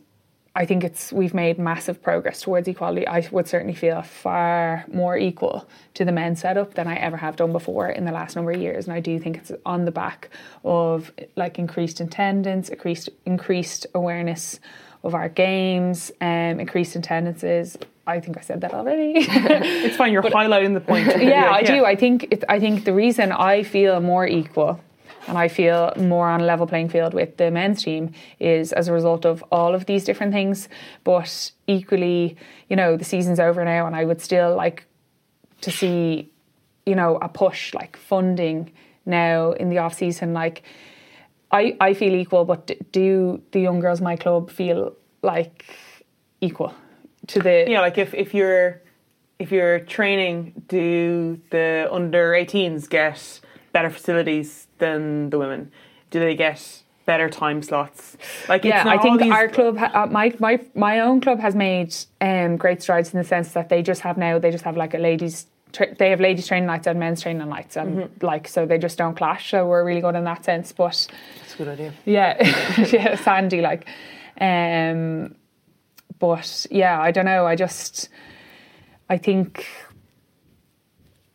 [0.59, 3.07] I think it's we've made massive progress towards equality.
[3.07, 7.37] I would certainly feel far more equal to the men's setup than I ever have
[7.37, 9.91] done before in the last number of years, and I do think it's on the
[9.91, 10.29] back
[10.65, 14.59] of like increased attendance, increased increased awareness
[15.05, 17.77] of our games, um, increased attendances.
[18.05, 19.13] I think I said that already.
[19.85, 20.11] It's fine.
[20.11, 21.07] You're highlighting the point.
[21.21, 21.85] yeah, I do.
[21.85, 24.81] I think it, I think the reason I feel more equal
[25.29, 28.87] and I feel more on a level playing field with the men's team is as
[28.87, 30.67] a result of all of these different things.
[31.03, 32.35] But equally,
[32.67, 34.85] you know, the season's over now, and I would still like
[35.61, 36.31] to see,
[36.85, 38.71] you know, a push like funding
[39.05, 40.33] now in the off season.
[40.33, 40.63] Like,
[41.51, 45.63] I I feel equal, but do the young girls in my club feel like
[46.41, 46.73] equal
[47.27, 48.81] to the Yeah, like if, if you're
[49.37, 55.71] if you're training, do the under 18s get better facilities than the women?
[56.09, 58.17] Do they get better time slots?
[58.47, 61.21] Like Yeah, it's not I think these, our club, ha- uh, my my my own
[61.21, 64.51] club has made um, great strides in the sense that they just have now they
[64.51, 65.45] just have like a ladies.
[65.71, 68.25] Tra- they have ladies training nights and men's training nights, and Mm-hmm.
[68.25, 69.51] like so they just don't clash.
[69.51, 70.71] So we're really good in that sense.
[70.71, 71.07] But
[71.43, 71.93] It's a good idea.
[72.05, 72.35] yeah,
[72.91, 73.87] yeah, Sandy like,
[74.41, 75.35] um,
[76.17, 77.45] but yeah, I don't know.
[77.45, 78.09] I just,
[79.09, 79.63] I think,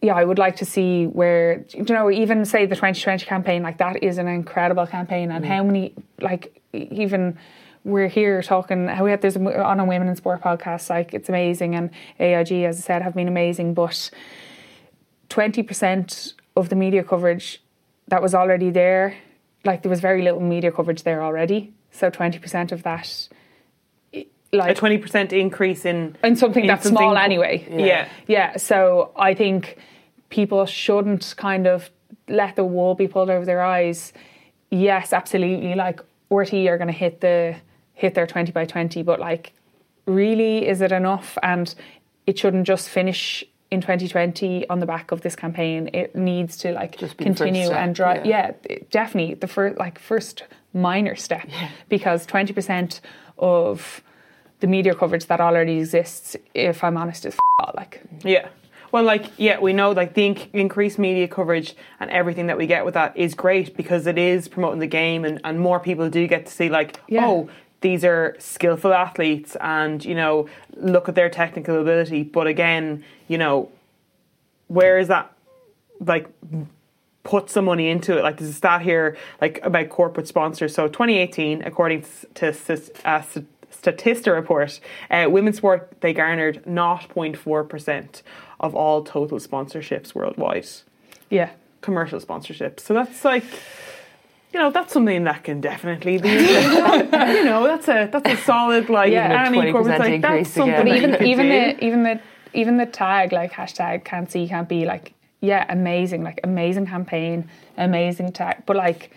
[0.04, 3.78] yeah, I would like to see where you know even say the 2020 campaign like
[3.78, 5.48] that is an incredible campaign, and mm.
[5.48, 7.38] how many like even.
[7.86, 8.88] We're here talking.
[8.88, 10.88] How we had there's on a women in sport podcast.
[10.88, 13.74] Like it's amazing, and AIG, as I said, have been amazing.
[13.74, 14.08] But
[15.28, 17.62] twenty percent of the media coverage
[18.08, 19.18] that was already there,
[19.66, 21.74] like there was very little media coverage there already.
[21.90, 23.28] So twenty percent of that,
[24.50, 27.66] like a twenty percent increase in in something in that's something- small anyway.
[27.70, 28.08] Yeah.
[28.26, 28.56] Yeah.
[28.56, 29.76] So I think
[30.34, 31.90] people shouldn't kind of
[32.28, 34.12] let the wool be pulled over their eyes.
[34.70, 35.74] Yes, absolutely.
[35.76, 37.54] Like RTÉ are going to hit the
[38.02, 39.52] hit their twenty by twenty, but like,
[40.06, 41.38] really, is it enough?
[41.42, 41.72] And
[42.26, 45.88] it shouldn't just finish in 2020 on the back of this campaign.
[45.92, 48.26] It needs to like Just be the first continue step, and drive.
[48.26, 48.52] yeah.
[48.68, 50.42] Yeah, definitely the first like first
[50.72, 51.46] minor step
[51.88, 53.00] because 20%
[53.38, 54.02] of
[54.60, 58.48] the media coverage that already exists, if I'm honest, is f- like Yeah.
[58.94, 62.68] Well, like, yeah, we know like the inc- increased media coverage and everything that we
[62.68, 66.08] get with that is great because it is promoting the game and, and more people
[66.08, 67.26] do get to see like, Yeah.
[67.26, 72.22] oh, these are skillful athletes and, you know, look at their technical ability.
[72.22, 73.68] But again, you know,
[74.68, 75.32] where is that
[75.98, 76.28] like
[77.24, 78.22] put some money into it.
[78.22, 80.72] Like there's a stat here, like about corporate sponsors.
[80.72, 82.04] So 2018, according
[82.34, 83.24] to Sis- uh,
[83.72, 84.78] Statista report,
[85.10, 88.22] uh, women's sport they garnered 0.4 percent
[88.64, 90.66] of all total sponsorships worldwide,
[91.30, 91.50] yeah.
[91.80, 92.80] commercial sponsorships.
[92.80, 93.44] So that's like.
[94.52, 96.28] You know that's something that can definitely be.
[96.30, 99.46] you know that's a that's a solid like Yeah.
[99.48, 101.10] any 20% like that's something again.
[101.10, 101.52] But that you even could even do.
[101.52, 102.20] the even the
[102.60, 107.50] even the tag like hashtag can't see can't be like yeah amazing like amazing campaign
[107.76, 109.10] amazing tag but like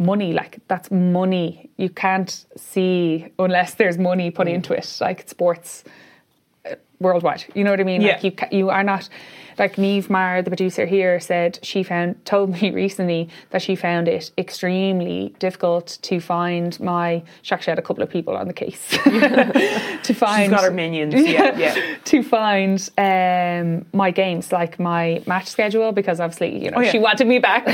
[0.00, 0.32] money.
[0.32, 1.70] Like that's money.
[1.76, 4.54] You can't see unless there's money put Mm.
[4.56, 4.88] into it.
[5.00, 5.84] Like sports
[7.00, 7.44] worldwide.
[7.54, 8.00] You know what I mean?
[8.02, 8.12] Yeah.
[8.22, 9.08] Like you you are not
[9.58, 14.06] like Neve Mar, the producer here, said she found told me recently that she found
[14.06, 17.22] it extremely difficult to find my.
[17.42, 20.42] She actually had a couple of people on the case to find.
[20.44, 21.14] She's got her minions.
[21.36, 21.96] Yeah, yeah.
[22.04, 26.90] to find um, my games, like my match schedule, because obviously, you know, Oh, yeah.
[26.92, 27.64] she wanted me back.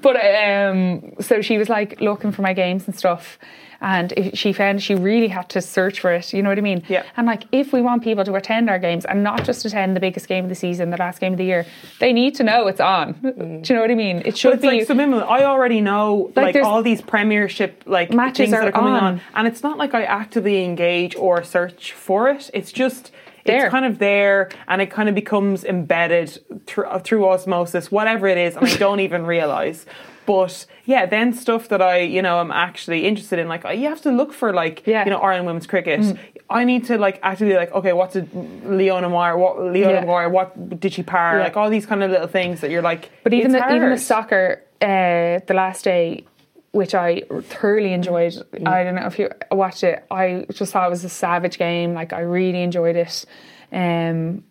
[0.00, 3.38] but um, so she was like looking for my games and stuff.
[3.82, 6.32] And if she found she really had to search for it.
[6.32, 6.84] You know what I mean?
[6.88, 7.02] Yeah.
[7.16, 10.00] And like, if we want people to attend our games and not just attend the
[10.00, 11.66] biggest game of the season, the last game of the year,
[11.98, 13.14] they need to know it's on.
[13.14, 13.62] Mm.
[13.64, 14.22] Do you know what I mean?
[14.24, 14.94] It should But it's be.
[14.94, 15.28] like.
[15.28, 18.92] I already know like, there's- all these premiership like Matches things that are are coming
[18.94, 19.02] on.
[19.04, 19.20] on.
[19.34, 22.50] and it's not like I actively engage or search for it.
[22.54, 23.10] It's just
[23.44, 23.64] There.
[23.66, 28.38] it's kind of there, and it kind of becomes embedded through, through osmosis, whatever it
[28.38, 29.86] is, and I don't even realize.
[30.26, 34.00] But yeah, then stuff that I you know I'm actually interested in, like you have
[34.02, 35.02] to look for like Yeah.
[35.02, 35.06] Mm.
[35.06, 36.16] you know Ireland women's cricket.
[36.50, 38.26] I need to like actively like okay, what's a
[38.64, 40.04] Leona Meyer, what Leona Yeah.
[40.04, 41.44] Meyer, what did she par, Yeah.
[41.44, 43.10] like all these kind of little things that you're like.
[43.24, 46.24] But even the, even the soccer, uh, the last day,
[46.72, 48.32] which I thoroughly enjoyed.
[48.34, 48.68] Mm.
[48.68, 50.04] I don't know if you watched it.
[50.10, 51.94] I just thought it was a savage game.
[51.94, 53.24] Like I really enjoyed it.
[53.72, 54.44] Um,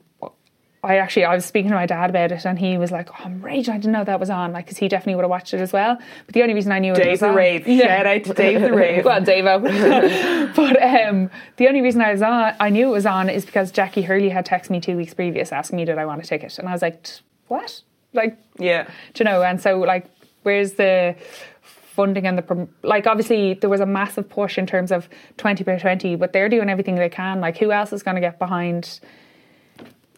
[0.84, 3.24] I actually I was speaking to my dad about it, and he was like, "Oh,
[3.26, 3.74] I'm raging!
[3.74, 5.72] I didn't know that was on." Like, because he definitely would have watched it as
[5.72, 6.00] well.
[6.26, 7.66] But the only reason I knew it Dave was the on, Rave.
[7.66, 9.06] Shout out to Dave the Rave.
[9.06, 9.62] well, Davo.
[10.56, 13.72] but um, the only reason I was on, I knew it was on, is because
[13.72, 16.58] Jackie Hurley had texted me two weeks previous asking me did I want a ticket,
[16.58, 17.08] and I was like,
[17.48, 17.82] "What?"
[18.14, 18.86] Like, Yeah.
[19.14, 19.44] do you know?
[19.44, 20.06] And so, like,
[20.44, 21.16] where's the
[21.62, 23.06] funding and the like?
[23.06, 26.70] Obviously, there was a massive push in terms of twenty by twenty, but they're doing
[26.70, 27.40] everything they can.
[27.40, 29.00] Like, who else is going to get behind?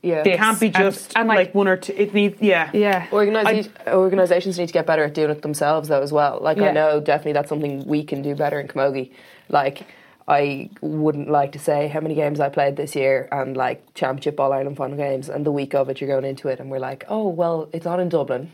[0.03, 0.21] Yeah.
[0.21, 0.33] This?
[0.33, 1.93] It can't be just and, like, like- one or two.
[1.95, 2.69] It needs, yeah.
[2.73, 6.39] Yeah, Organisa- organizations need to get better at doing it themselves though as well.
[6.41, 6.67] Like Yeah.
[6.67, 9.11] I know definitely that's something we can do better in Camogie.
[9.49, 9.87] Like
[10.27, 14.39] I wouldn't like to say how many games I played this year and like championship
[14.39, 16.79] all Ireland final games and the week of it you're going into it and we're
[16.79, 18.51] like, Oh well it's on in Dublin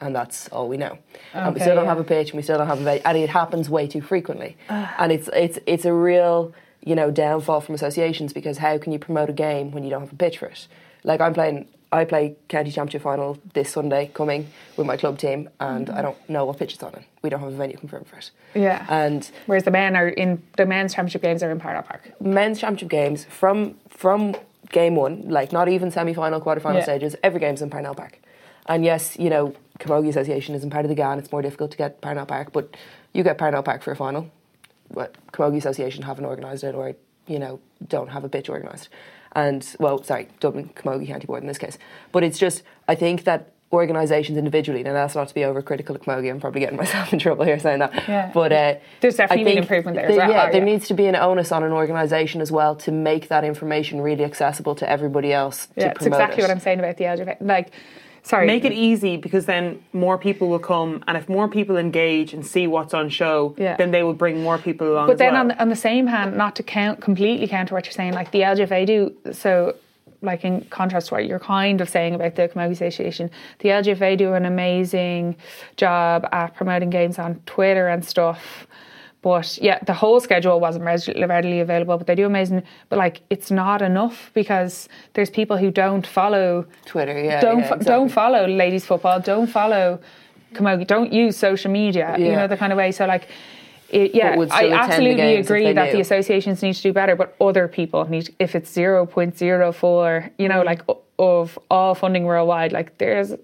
[0.00, 0.96] and that's all we know.
[1.34, 1.90] and we still don't yeah.
[1.90, 4.00] have a pitch and we still don't have a venue and it happens way too
[4.00, 4.56] frequently.
[4.70, 8.98] and it's it's it's a real, you know, downfall from associations because how can you
[8.98, 10.66] promote a game when you don't have a pitch for it?
[11.04, 15.48] Like I'm playing I play county championship final this Sunday coming with my club team
[15.58, 17.04] and I don't know what pitch it's on in.
[17.22, 18.30] We don't have a venue confirmed for it.
[18.54, 18.86] yeah.
[18.88, 22.12] And Whereas the men are in the men's championship games are in Parnell Park.
[22.20, 24.36] men's championship games from from
[24.70, 26.84] game one, like not even semi final, quarter final Yeah.
[26.84, 28.20] stages, every game's in Parnell Park.
[28.66, 31.76] And yes, you know, Camogie Association isn't part of the GAA, it's more difficult to
[31.76, 32.76] get Parnell Park, but
[33.12, 34.30] you get Parnell Park for a final.
[34.92, 36.94] But Camogie Association haven't organised it or,
[37.26, 38.88] you know, don't have a pitch organised.
[39.32, 41.78] And well, sorry, Dublin Camogie County Board in this case.
[42.12, 46.00] But it's just I think that organisations individually, and that's not to be overcritical of
[46.02, 47.94] Camogie, I'm probably getting myself in trouble here saying that.
[48.08, 48.30] Yeah.
[48.34, 50.64] But uh, There's definitely improvement there as there- well, Yeah, there yeah.
[50.64, 54.24] needs to be an onus on an organisation as well to make that information really
[54.24, 55.68] accessible to everybody else.
[55.76, 56.46] Yeah, it's promote exactly it.
[56.46, 57.36] what I'm saying about the LGFA.
[57.40, 57.70] Like,
[58.22, 62.32] sorry, Make it easy because then more people will come, and if more people engage
[62.32, 63.76] and see what's on show, Yeah.
[63.76, 65.06] then they will bring more people along.
[65.06, 65.40] But as then well.
[65.42, 68.30] on the, on the same hand, not to count completely counter what you're saying, like
[68.30, 69.14] the LGFA do.
[69.32, 69.76] So,
[70.22, 73.30] like in contrast to what you're kind of saying about the Camogie Association,
[73.60, 75.34] the LGFA do an amazing
[75.76, 78.66] job at promoting games on Twitter and stuff.
[79.22, 82.62] But yeah, the whole schedule wasn't readily available, but they do amazing.
[82.88, 87.68] But like, it's not enough because there's people who don't follow Twitter, yeah, don't yeah,
[87.68, 87.84] fo- exactly.
[87.84, 90.00] don't follow ladies football, don't follow
[90.54, 92.92] camogie, don't use social media, you know the kind of way.
[92.92, 93.28] So like,
[93.90, 97.14] it, yeah, I still attend the absolutely agree that the associations need to do better,
[97.14, 98.34] but other people need.
[98.38, 100.52] If it's zero point zero four, you Mm.
[100.54, 100.80] know, like
[101.18, 103.34] of all funding worldwide, like there's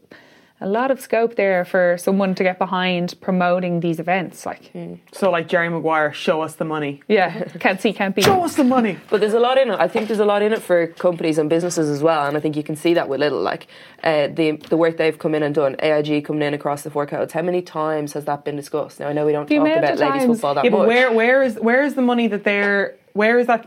[0.60, 4.46] a lot of scope there for someone to get behind promoting these events.
[4.46, 4.98] Like, Mm.
[5.12, 7.02] so, like Jerry Maguire, show us the money.
[7.08, 8.22] yeah, can't see, can't be.
[8.22, 8.96] Show us the money.
[9.10, 9.78] But there's a lot in it.
[9.78, 12.40] I think there's a lot in it for companies and businesses as well, and I
[12.40, 13.42] think you can see that with Lidl.
[13.42, 13.66] Like
[14.02, 17.04] uh, the the work they've come in and done, AIG coming in across the four
[17.06, 17.32] codes.
[17.34, 18.98] How many times has that been discussed?
[19.00, 20.78] Now I know we don't The talk about ladies times- football that Yeah, much.
[20.80, 23.66] but where where is where is the money that they're where is that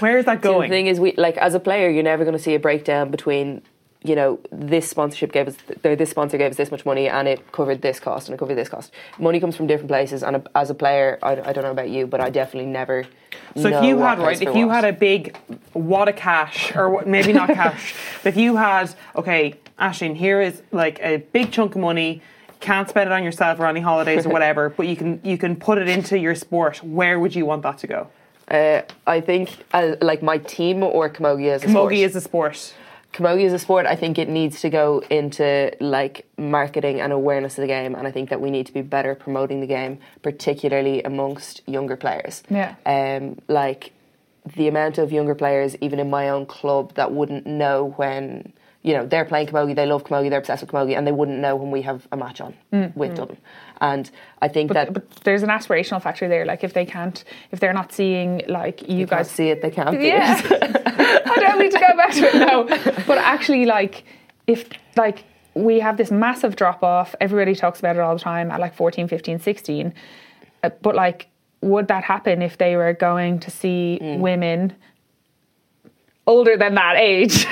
[0.00, 0.54] where is that going?
[0.54, 0.70] The going?
[0.70, 3.62] thing is, we like as a player, you're never going to see a breakdown between.
[4.02, 7.28] You know, this sponsorship gave us, th- this sponsor gave us this much money, and
[7.28, 8.92] it covered this cost, and it covered this cost.
[9.18, 11.90] Money comes from different places, and a, as a player, I, I don't know about
[11.90, 13.04] you, but I definitely never.
[13.56, 14.76] So if you had right, if you what.
[14.76, 15.36] had a big
[15.74, 20.62] wad of cash, or maybe not cash, but if you had okay, Ashton, here is
[20.72, 22.22] like a big chunk of money.
[22.60, 25.56] Can't spend it on yourself or any holidays or whatever, but you can you can
[25.56, 26.82] put it into your sport.
[26.82, 28.08] Where would you want that to go?
[28.50, 31.92] Uh, I think uh, like my team or Camogie as a sport.
[31.92, 32.74] Camogie is a sport.
[33.12, 33.86] Camogie is a sport.
[33.86, 38.06] I think it needs to go into like marketing and awareness of the game, and
[38.06, 42.42] I think that we need to be better promoting the game, particularly amongst younger players.
[42.48, 42.76] Yeah.
[42.86, 43.92] Um, like
[44.56, 48.94] the amount of younger players, even in my own club, that wouldn't know when you
[48.94, 51.56] know they're playing camogie, they love camogie, they're obsessed with camogie, and they wouldn't know
[51.56, 52.54] when we have a match on
[52.94, 53.38] with Dublin.
[53.80, 54.10] And
[54.42, 56.44] I think But, that but there's an aspirational factor there.
[56.44, 59.70] Like if they can't, if they're not seeing like you, you guys see it, they
[59.70, 60.00] can't.
[60.02, 60.36] Yeah.
[60.36, 60.82] See it.
[61.26, 62.64] I don't need to go back to it now.
[63.06, 64.04] But actually, like,
[64.46, 68.50] if, like, we have this massive drop off, everybody talks about it all the time
[68.50, 69.94] at like 14, 15, 16.
[70.62, 71.28] Uh, but, like,
[71.62, 74.74] would that happen if they were going to see women
[76.26, 77.46] older than that age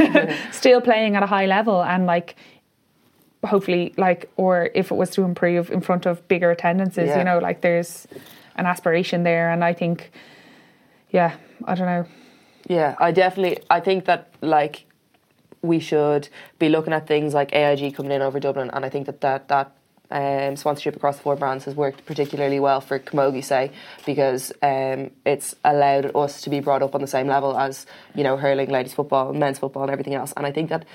[0.53, 2.37] still playing at a high level and, like,
[3.45, 7.19] hopefully, like, or if it was to improve in front of bigger attendances, Yeah.
[7.19, 8.07] you know, like, there's
[8.57, 9.51] an aspiration there.
[9.51, 10.11] And I think,
[11.11, 12.07] yeah, I don't know.
[12.69, 13.63] Yeah, I definitely.
[13.71, 14.85] I think that like
[15.63, 19.07] we should be looking at things like AIG coming in over Dublin, and I think
[19.07, 19.73] that that that.
[20.11, 23.71] Um, sponsorship across the four brands has worked particularly well for Camogie, say,
[24.07, 28.25] because um, it's allowed us to be brought up on the same level as you
[28.25, 30.33] know hurling, ladies football, men's football, and everything else.
[30.35, 30.87] And I think that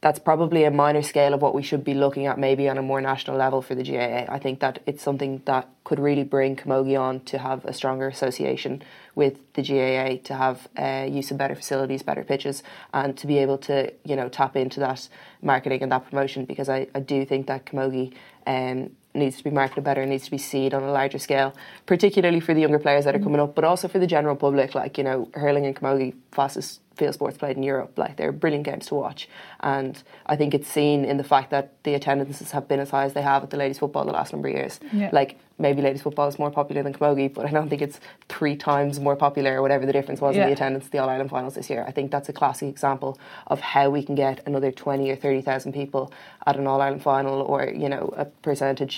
[0.00, 2.82] that's probably a minor scale of what we should be looking at maybe on a
[2.82, 4.32] more national level for the GAA.
[4.32, 8.06] I think that it's something that could really bring Camogie on to have a stronger
[8.06, 8.82] association
[9.16, 12.62] with the GAA, to have uh, use of better facilities, better pitches,
[12.94, 15.08] and to be able to you know tap into that
[15.42, 18.14] marketing and that promotion because I, I do think that Camogie
[18.46, 21.54] um, needs to be marketed better, needs to be seen on a larger scale,
[21.86, 24.74] particularly for the younger players that are coming up, but also for the general public.
[24.74, 27.96] Like you know, hurling and camogie, fastest field sports played in Europe.
[27.96, 29.28] Like they're brilliant games to watch,
[29.60, 33.04] and I think it's seen in the fact that the attendances have been as high
[33.04, 34.80] as they have at the ladies football the last number of years.
[34.92, 35.10] Yeah.
[35.12, 38.56] Like maybe ladies football is more popular than camogie, but I don't think it's three
[38.56, 41.30] times more popular or whatever the difference was in the attendance at the All Ireland
[41.30, 41.84] finals this year.
[41.86, 43.18] I think that's a classic example
[43.48, 46.12] of how we can get another twenty or thirty thousand people
[46.46, 48.97] at an All Ireland final, or you know a percentage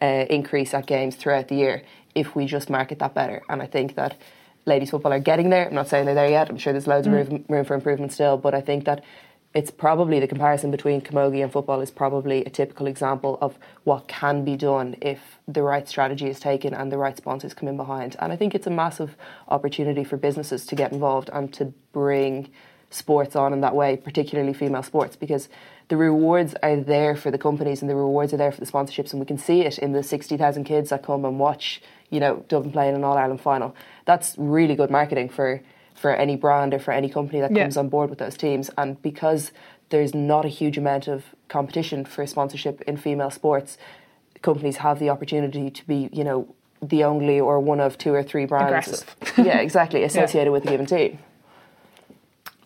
[0.00, 1.82] uh, increase at games throughout the year
[2.14, 3.42] if we just market that better.
[3.48, 4.16] And I think that
[4.66, 5.68] ladies football are getting there.
[5.68, 6.48] I'm not saying they're there yet.
[6.48, 9.04] I'm sure there's loads of room, room for improvement still, but I think that
[9.52, 14.06] it's probably the comparison between camogie and football is probably a typical example of what
[14.06, 17.76] can be done if the right strategy is taken and the right sponsors come in
[17.76, 18.14] behind.
[18.20, 19.16] And I think it's a massive
[19.48, 22.48] opportunity for businesses to get involved and to bring
[22.90, 25.48] sports on in that way, particularly female sports, because
[25.90, 29.10] the rewards are there for the companies and the rewards are there for the sponsorships,
[29.12, 32.44] and we can see it in the 60,000 kids that come and watch, you know,
[32.48, 33.74] Dublin playing an All Ireland final.
[34.04, 35.60] That's really good marketing for
[35.96, 37.64] for any brand or for any company that Yeah.
[37.64, 38.70] comes on board with those teams.
[38.78, 39.50] And because
[39.90, 43.76] there's not a huge amount of competition for sponsorship in female sports,
[44.40, 46.46] companies have the opportunity to be, you know,
[46.80, 48.70] the only or one of two or three brands.
[48.70, 49.16] Aggressive.
[49.46, 51.18] yeah, exactly, associated with a given team.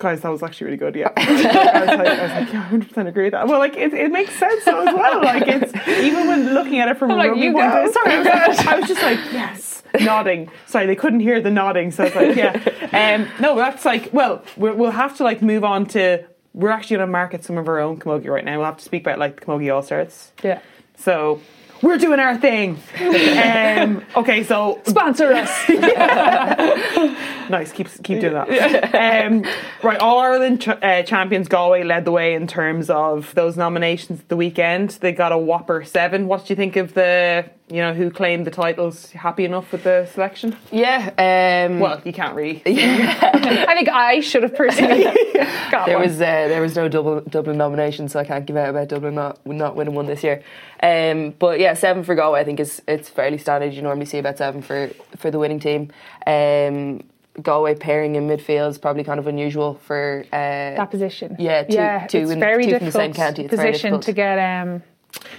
[0.05, 0.97] Guys, that was actually really good.
[0.97, 3.49] Yeah, I was like, I was like, yeah, hundred percent agree with that.
[3.49, 5.23] Well, like it, it makes sense though as well.
[5.23, 7.85] Like it's even when looking at it from I'm a like, rugby you point of
[7.85, 7.93] view.
[7.95, 10.51] Sorry, I was, just like, yes, nodding.
[10.67, 13.15] Sorry, they couldn't hear the nodding, so I was like, yeah.
[13.15, 16.23] Um, no, that's like, well, we'll have to like move on to.
[16.53, 18.59] We're actually going to market some of our own camogie right now.
[18.59, 20.33] We'll have to speak about like the camogie all stars.
[20.43, 20.61] Yeah.
[20.99, 21.41] So
[21.83, 22.79] we're doing our thing.
[23.01, 25.51] um, okay, so Sponsor us.
[27.51, 29.27] Nice, keep keep doing that.
[29.27, 29.45] Um,
[29.83, 34.21] right, All Ireland ch- uh, champions Galway led the way in terms of those nominations
[34.21, 34.91] at the weekend.
[35.03, 36.27] They got a whopper seven.
[36.27, 39.11] What do you think of the you know who claimed the titles?
[39.13, 40.57] Happy enough with the selection?
[40.71, 41.67] Yeah.
[41.69, 42.63] Um, Well, you can't really.
[42.67, 45.05] I think I should have personally
[45.71, 46.07] got there one.
[46.09, 49.15] was uh, there was no double Dublin nomination, so I can't give out about Dublin
[49.15, 50.43] not not winning one this year.
[50.83, 53.73] Um, but yeah, seven for Galway, I think is it's fairly standard.
[53.73, 55.91] You normally see about seven for for the winning team.
[56.27, 57.03] Um,
[57.43, 60.37] Galway pairing in midfield is probably kind of unusual for uh,
[60.77, 61.35] that position.
[61.39, 64.01] Yeah, two- yeah, two it's in- very two from the same county, it's very position
[64.01, 64.39] to get.
[64.39, 64.83] Um,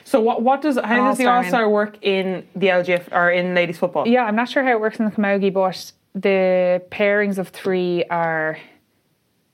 [0.03, 1.43] So what what does how does the All.
[1.43, 4.07] Star work in the LGF or in ladies football?
[4.07, 8.03] yeah, I'm not sure how it works in the camogie, but the pairings of three
[8.09, 8.57] are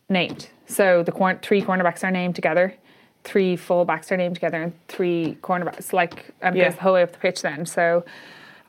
[0.10, 0.50] named.
[0.68, 2.74] So the cor- three cornerbacks are named together,
[3.24, 6.66] three fullbacks are named together, and three cornerbacks like and Yeah.
[6.66, 7.42] goes the whole way up the pitch.
[7.42, 8.04] Then so.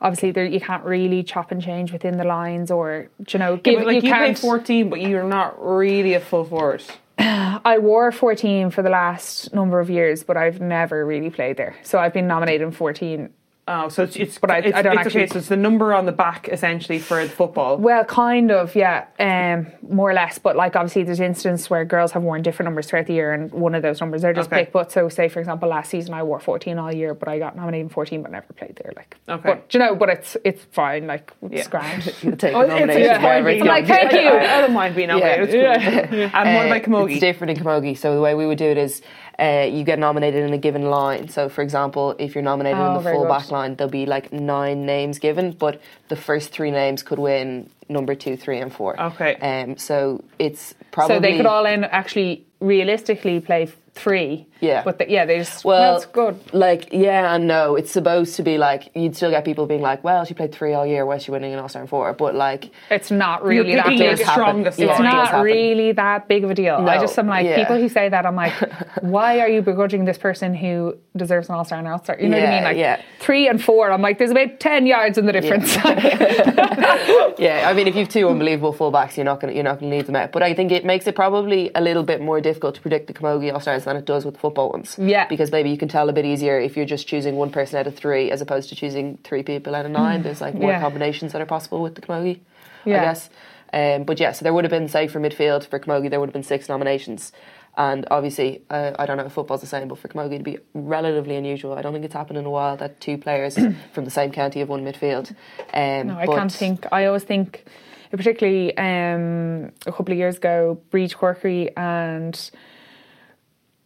[0.01, 3.77] Obviously, there you can't really chop and change within the lines, or you know, give
[3.79, 4.37] but, like you, play can't.
[4.39, 6.83] fourteen, but you're not really a full forward.
[7.19, 11.75] I wore 14 for the last number of years, but I've never really played there.
[11.83, 13.29] So I've been nominated in 14
[13.65, 15.21] Oh, so it's it's, But I- it's, I don't it's okay.
[15.21, 17.77] actually- So it's the number on the back essentially for the football.
[17.77, 20.37] Well, kind of, yeah, um, more or less.
[20.37, 23.49] But like, obviously, there's instances where girls have worn different numbers throughout the year, and
[23.53, 24.63] one of those numbers they're just Okay.
[24.63, 24.73] picked.
[24.73, 27.55] But so, say for example, last season I wore 14 all year, but I got
[27.55, 28.91] nominated in 14, but never played there.
[28.97, 29.41] Like, Okay.
[29.49, 31.07] but do you know, but it's it's fine.
[31.07, 31.69] Like, it's Yeah.
[31.69, 32.13] grand.
[32.21, 34.19] You take Oh, the it's, nominations it's fine wherever being it's like, thank you.
[34.27, 35.53] I, I don't mind being nominated.
[35.53, 35.73] Yeah.
[35.79, 36.19] It's cool.
[36.21, 37.11] And what Uh, about Camogie?
[37.11, 37.97] It's different in Camogie.
[37.97, 39.01] So the way we would do it is
[39.39, 41.27] uh, you get nominated in a given line.
[41.29, 43.29] So for example, if you're nominated Oh, in the full good.
[43.29, 47.69] back line, there'll be like nine names given, but the first three names could win
[47.89, 48.99] number two, three, and four.
[48.99, 49.35] Okay.
[49.35, 54.47] Um, so it's probably so they could all end actually realistically play three.
[54.63, 54.83] Yeah.
[54.83, 56.53] but the, yeah, they just Well, well, that's good.
[56.53, 57.75] Like, yeah and no.
[57.75, 60.73] It's supposed to be like, you'd still get people being like, well, she played three
[60.73, 62.13] all year, why is she winning an All Star in four?
[62.13, 63.99] But like, It's not really You're that big.
[63.99, 64.33] your does happen.
[64.41, 65.11] strongest Yeah, It's line.
[65.11, 66.75] not really that big of a deal.
[66.75, 67.57] I just am like yeah.
[67.57, 68.25] people who say that.
[68.25, 68.53] I'm like,
[69.01, 72.17] why are you begrudging this person who deserves an All Star and All Star?
[72.19, 72.63] You know what I mean?
[72.63, 73.01] Like yeah.
[73.19, 73.91] three and four.
[73.91, 75.75] I'm like, there's about ten yards in the difference.
[77.39, 79.89] Yeah, I mean, if you've two unbelievable fullbacks, you're not going to you're not going
[79.91, 80.31] to leave them out.
[80.31, 83.13] But I think it makes it probably a little bit more difficult to predict the
[83.13, 84.95] Camogie All Stars than it does with the football ones.
[84.99, 85.27] Yeah.
[85.27, 87.87] because maybe you can tell a bit easier if you're just choosing one person out
[87.87, 90.21] of three as opposed to choosing three people out of nine.
[90.25, 90.81] There's like more Yeah.
[90.81, 92.39] combinations that are possible with the Camogie.
[92.85, 93.01] Yeah.
[93.01, 93.29] I guess.
[93.73, 96.29] Um, but yeah, so there would have been say for midfield for Camogie there would
[96.29, 97.31] have been six nominations.
[97.75, 100.59] And obviously, uh, I don't know if football's the same, but for Camogie to be
[100.75, 103.55] relatively unusual, I don't think it's happened in a while that two players
[103.93, 105.31] from the same county have won midfield.
[105.73, 106.85] Um, no, I can't think.
[106.91, 107.65] I always think,
[108.11, 112.51] particularly um, a couple of years ago, Briege Corkery and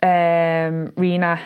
[0.02, 1.40] um, Rena.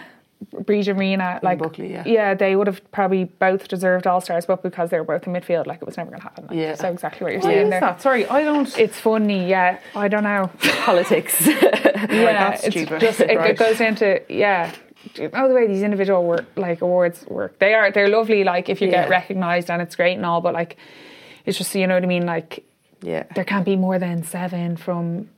[0.51, 2.33] Briege and Rena, like Buckley, yeah.
[2.33, 5.67] they would have probably both deserved all stars, but because they were both in midfield,
[5.67, 6.47] like it was never going to happen.
[6.47, 6.73] Like, Yeah.
[6.73, 7.79] so exactly what you're Why saying there.
[7.79, 8.01] that?
[8.01, 8.75] Sorry, I don't.
[8.77, 9.77] It's funny, yeah.
[9.95, 10.49] I don't know.
[10.79, 11.45] politics.
[11.47, 11.69] yeah,
[12.09, 13.01] that's it's stupid.
[13.01, 13.51] just it, Right.
[13.51, 14.73] it goes into yeah.
[15.15, 17.59] You know the way these individual work like awards work?
[17.59, 18.43] They are they're lovely.
[18.43, 20.75] Like if you get recognised and it's great and all, but like
[21.45, 22.25] it's just you know what I mean.
[22.25, 22.63] Like
[23.03, 23.23] yeah.
[23.35, 25.29] there can't be more than seven from.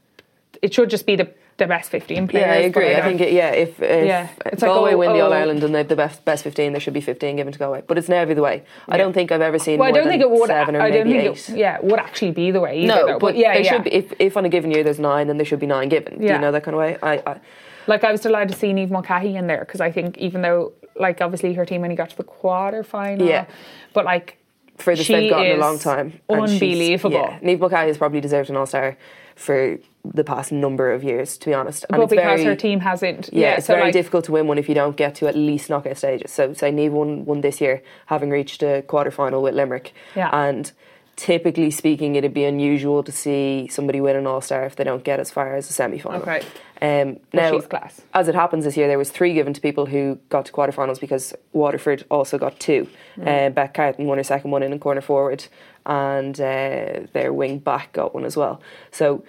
[0.62, 2.46] It should just be the the best fifteen players.
[2.48, 2.96] Yeah, I agree.
[2.96, 5.26] I think it, yeah, if, if Yeah, it's like, Galway oh, win the oh.
[5.26, 7.60] All Ireland and they have the best best fifteen, there should be fifteen given to
[7.60, 7.84] Galway.
[7.88, 8.64] But it's never the way.
[8.88, 9.80] I don't think I've ever seen.
[9.80, 10.48] Well, I don't than think it would.
[10.48, 11.50] seven or I don't maybe think eight.
[11.50, 11.58] it.
[11.58, 12.80] Yeah, would actually be the way.
[12.80, 13.20] Either, no, though.
[13.20, 13.72] but, yeah, there yeah.
[13.74, 13.94] should be.
[13.94, 16.20] If, if on a given year there's nine, then there should be nine given.
[16.20, 16.98] Do you know that kind of way?
[17.04, 17.40] I, I
[17.88, 20.74] Like I was delighted to see Niamh Mulcahy in there because I think even though
[20.96, 23.46] like obviously her team only got to the quarter final, Yeah.
[23.94, 24.38] but like
[24.78, 26.20] furthest She they've gotten in a long time.
[26.30, 27.16] Unbelievable.
[27.16, 28.98] Yeah, Niamh Mulcahy has probably deserved an All Star
[29.36, 31.86] for the past number of years, to be honest.
[31.90, 34.34] And but because very, her team hasn't, Yeah, yeah, it's so very like, difficult to
[34.34, 36.32] win one if you don't get to at least knockout stages.
[36.32, 39.94] So, say Niamh won one this year, having reached a quarter final with Limerick.
[40.16, 40.30] Yeah.
[40.34, 40.72] And
[41.16, 45.04] typically speaking, it'd be unusual to see somebody win an All Star if they don't
[45.04, 46.22] get as far as a semi final.
[46.22, 46.42] Okay.
[46.82, 48.02] Um, now, she's class.
[48.14, 51.00] as it happens this year, there was three given to people who got to quarterfinals
[51.00, 52.90] because Waterford also got two.
[53.16, 53.48] Mm.
[53.48, 55.46] Uh, Beth Carton won her second one in a corner forward,
[55.86, 58.62] and uh, their wing back got one as well.
[58.92, 59.24] So,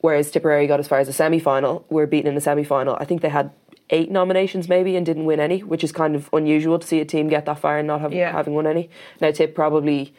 [0.00, 2.64] whereas Tipperary got as far as the semi final, we were beaten in the semi
[2.64, 2.96] final.
[3.00, 3.50] I think they had
[3.90, 7.04] eight nominations maybe and didn't win any, which is kind of unusual to see a
[7.04, 8.32] team get that far and not have, Yeah.
[8.32, 8.88] having won any.
[9.20, 10.14] Now, Tip probably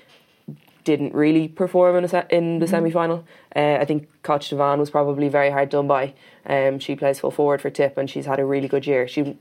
[0.83, 3.25] didn't really perform in, a se- in the semi final.
[3.55, 6.13] Uh, I think Cait Devane was probably very hard done by.
[6.45, 9.07] Um, she plays full forward for Tip and she's had a really good year.
[9.07, 9.35] She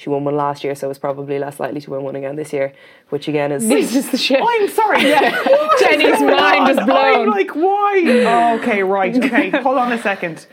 [0.00, 2.54] she won one last year, so is probably less likely to win one again this
[2.54, 2.72] year,
[3.10, 3.68] which again is.
[3.68, 4.40] This is the shit.
[4.42, 5.02] I'm sorry.
[5.02, 5.44] Yeah.
[5.78, 7.28] Jenny's mind is I'm blown.
[7.28, 8.02] like, why?
[8.26, 9.14] Oh, okay, right.
[9.14, 10.46] Okay, hold on a second.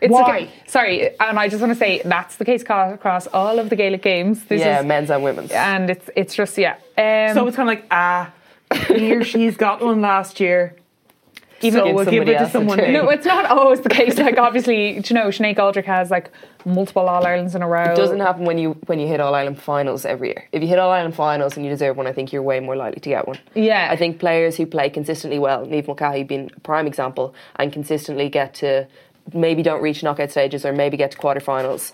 [0.00, 0.22] It's Why?
[0.22, 0.50] okay.
[0.66, 4.02] Sorry, and I just want to say that's the case across all of the Gaelic
[4.02, 4.44] games.
[4.46, 5.52] This yeah, is, men's and women's.
[5.52, 6.74] and it's it's just yeah.
[6.98, 8.32] Um, So it's kind of like, ah,
[8.88, 10.74] he or she's got one last year.
[11.62, 12.92] Even so give we'll give it to someone turn.
[12.92, 14.16] no, it's not always the case.
[14.18, 16.30] Like obviously, you know, Sinead Aldrich has like
[16.64, 17.92] multiple All Irelands in a row.
[17.92, 20.44] It doesn't happen when you when you hit All Ireland finals every year.
[20.52, 22.76] If you hit All Ireland finals and you deserve one, I think you're way more
[22.76, 23.38] likely to get one.
[23.54, 23.88] Yeah.
[23.90, 28.28] I think players who play consistently well, Niamh Mulcahy being a prime example, and consistently
[28.28, 28.86] get to
[29.34, 31.92] maybe don't reach knockout stages or maybe get to quarterfinals,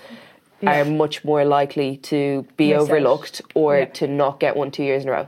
[0.61, 0.81] Yeah.
[0.81, 3.85] are much more likely to be Miss overlooked or Yeah.
[3.87, 5.27] to not get one two years in a row.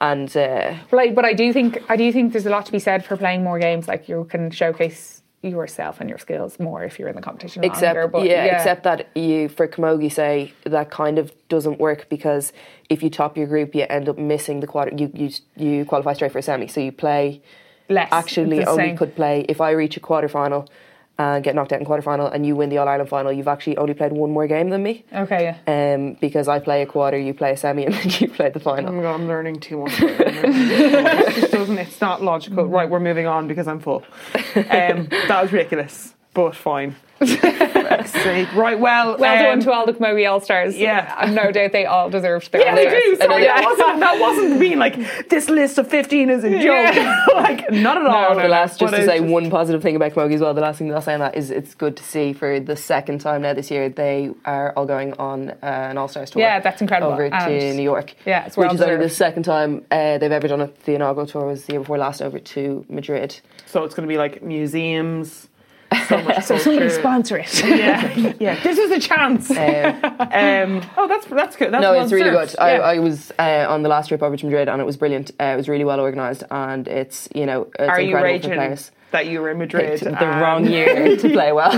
[0.00, 2.78] And uh, Like, but I do think I do think there's a lot to be
[2.78, 3.86] said for playing more games.
[3.86, 7.96] Like you can showcase yourself and your skills more if you're in the competition except
[7.96, 8.08] longer.
[8.08, 12.52] But yeah, except that you for Camogie say that kind of doesn't work because
[12.90, 16.12] if you top your group you end up missing the quarter you you, you qualify
[16.12, 17.40] straight for a semi so you play
[17.88, 18.08] less.
[18.12, 18.96] actually only same.
[18.98, 20.68] could play if I reach a quarter final
[21.20, 23.48] and get knocked out in quarter final and you win the All Ireland final you've
[23.48, 25.94] actually only played one more game than me Okay, yeah.
[25.94, 28.60] um, because I play a quarter you play a semi and then you play the
[28.60, 29.92] Oh final my god, I'm learning too much.
[30.00, 31.78] it just doesn't.
[31.78, 32.64] It's not logical.
[32.66, 34.02] Right, we're moving on because I'm full.
[34.56, 36.96] Um, that was ridiculous, but fine.
[37.20, 40.74] right, well, well um, done to all the Camogie All Stars.
[40.74, 41.14] Yeah.
[41.18, 43.16] I've no doubt they all deserved their Yeah, they do.
[43.16, 43.60] Sorry, Yeah.
[43.60, 46.62] that wasn't that wasn't being like this list of fifteen is a joke.
[46.62, 47.26] Yeah.
[47.34, 48.34] like not at all.
[48.34, 50.54] No, the last, just to it's say one positive thing about Camogie as well.
[50.54, 52.76] The last thing that I'll say on that is it's good to see for the
[52.76, 56.40] second time now this year they are all going on uh, an All Stars tour.
[56.40, 57.12] Yeah, that's incredible.
[57.12, 58.14] Over to New York.
[58.24, 60.84] Yeah, it's which well is only the second time uh, they've ever done it.
[60.84, 63.38] The inaugural tour was the year before last over to Madrid.
[63.66, 65.48] So it's going to be like museums.
[66.08, 67.64] So much So somebody sponsor it.
[67.80, 68.62] Yeah, yeah.
[68.62, 69.50] This is a chance.
[69.50, 69.56] Um,
[70.20, 71.72] Um, oh, that's that's good.
[71.72, 72.54] That's no, well it's really good.
[72.58, 72.80] I, Yeah.
[72.80, 75.30] I was uh, on the last trip over to Madrid and it was brilliant.
[75.40, 78.76] Uh, it was really well organised and it's you know it's Are you raging
[79.12, 79.98] that you were in Madrid?
[80.00, 81.72] The wrong year to play well.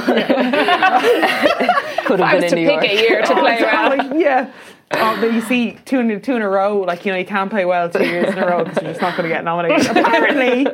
[2.05, 2.85] Could have been in to New pick York.
[2.85, 4.19] a year to Oh, play well.
[4.21, 4.51] yeah.
[4.95, 7.51] Oh, but you see, two in, two in a row, like, you know, you can't
[7.51, 9.87] play well two years in a row because you're just not going to get nominated.
[9.97, 10.67] Apparently.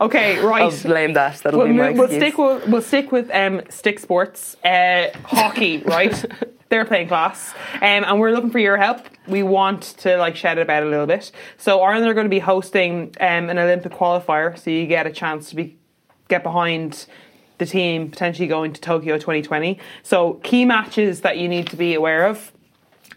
[0.00, 0.62] Okay, right.
[0.62, 1.38] I'll blame that.
[1.38, 2.22] That'll We'll, be my we'll excuse.
[2.22, 6.24] stick with we'll stick with um, stick sports, uh, hockey, right?
[6.68, 9.00] They're playing class, um, and we're looking for your help.
[9.28, 11.30] We want to like shout about it a little bit.
[11.56, 15.12] So Ireland are going to be hosting um, an Olympic qualifier, so you get a
[15.12, 15.76] chance to be
[16.28, 17.06] get behind
[17.58, 19.78] the team potentially going to Tokyo 2020.
[20.02, 22.50] So key matches that you need to be aware of.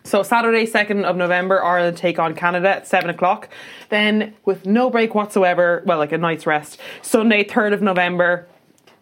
[0.08, 3.50] So Saturday, second of November, Ireland take on Canada at seven o'clock.
[3.90, 6.80] Then, with no break whatsoever, well, like a night's rest.
[7.02, 8.48] Sunday, third of November,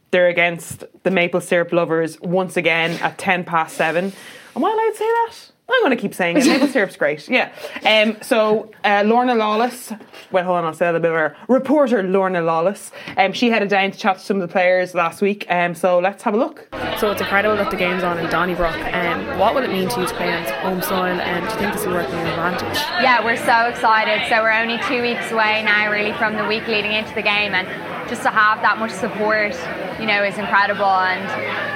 [0.10, 4.14] they're against the Maple Syrup Lovers once again at ten past seven.
[4.56, 5.55] Am I allowed to say that?
[5.68, 6.46] I'm going to keep saying it.
[6.46, 7.28] Maple syrup's great.
[7.28, 7.52] Yeah.
[7.84, 9.92] Um, so uh, Lorna Lawless,
[10.32, 11.36] well, hold on, I'll say that a bit more.
[11.48, 12.92] Reporter Lorna Lawless.
[13.18, 15.46] Um, she headed down to chat to some of the players last week.
[15.50, 16.68] Um, so let's have a look.
[17.00, 18.76] So it's incredible that the game's on in Donnybrook.
[18.94, 21.60] Um, what will it mean to you to play on home soil and do you
[21.60, 22.78] think this will work in your advantage?
[23.02, 24.30] Yeah, we're so excited.
[24.30, 27.54] So we're only two weeks away now, really, from the week leading into the game,
[27.54, 27.68] and
[28.08, 29.54] just to have that much support,
[30.00, 30.86] you know, is incredible.
[30.86, 31.26] And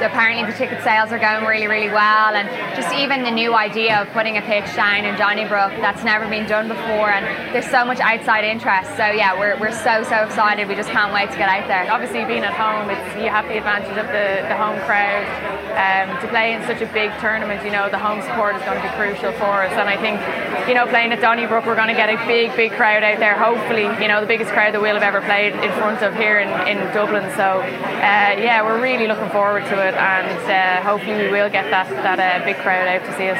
[0.04, 4.02] apparently the ticket sales are going really, really well, and just even the new idea
[4.02, 7.86] of putting a pitch down in Donnybrook that's never been done before, and there's so
[7.86, 8.92] much outside interest.
[8.98, 10.68] So yeah, we're, we're so so excited.
[10.68, 11.92] We just can't wait to get out there.
[11.92, 15.26] obviously being at home, it's you have the advantage of the, the home crowd.
[15.70, 18.76] Um, to play in such a big tournament, you know, the home support is going
[18.76, 19.72] to be crucial for us.
[19.80, 20.20] And I think,
[20.68, 23.38] you know, playing at Donnybrook, we're going to get a big, big crowd out there.
[23.38, 26.40] Hopefully, you know, the biggest crowd that we'll have ever played in front of here
[26.40, 27.24] in, in Dublin.
[27.36, 31.70] So, uh, yeah, we're really looking forward to it, and uh, hopefully we will get
[31.72, 33.40] that that uh, big crowd out to see us.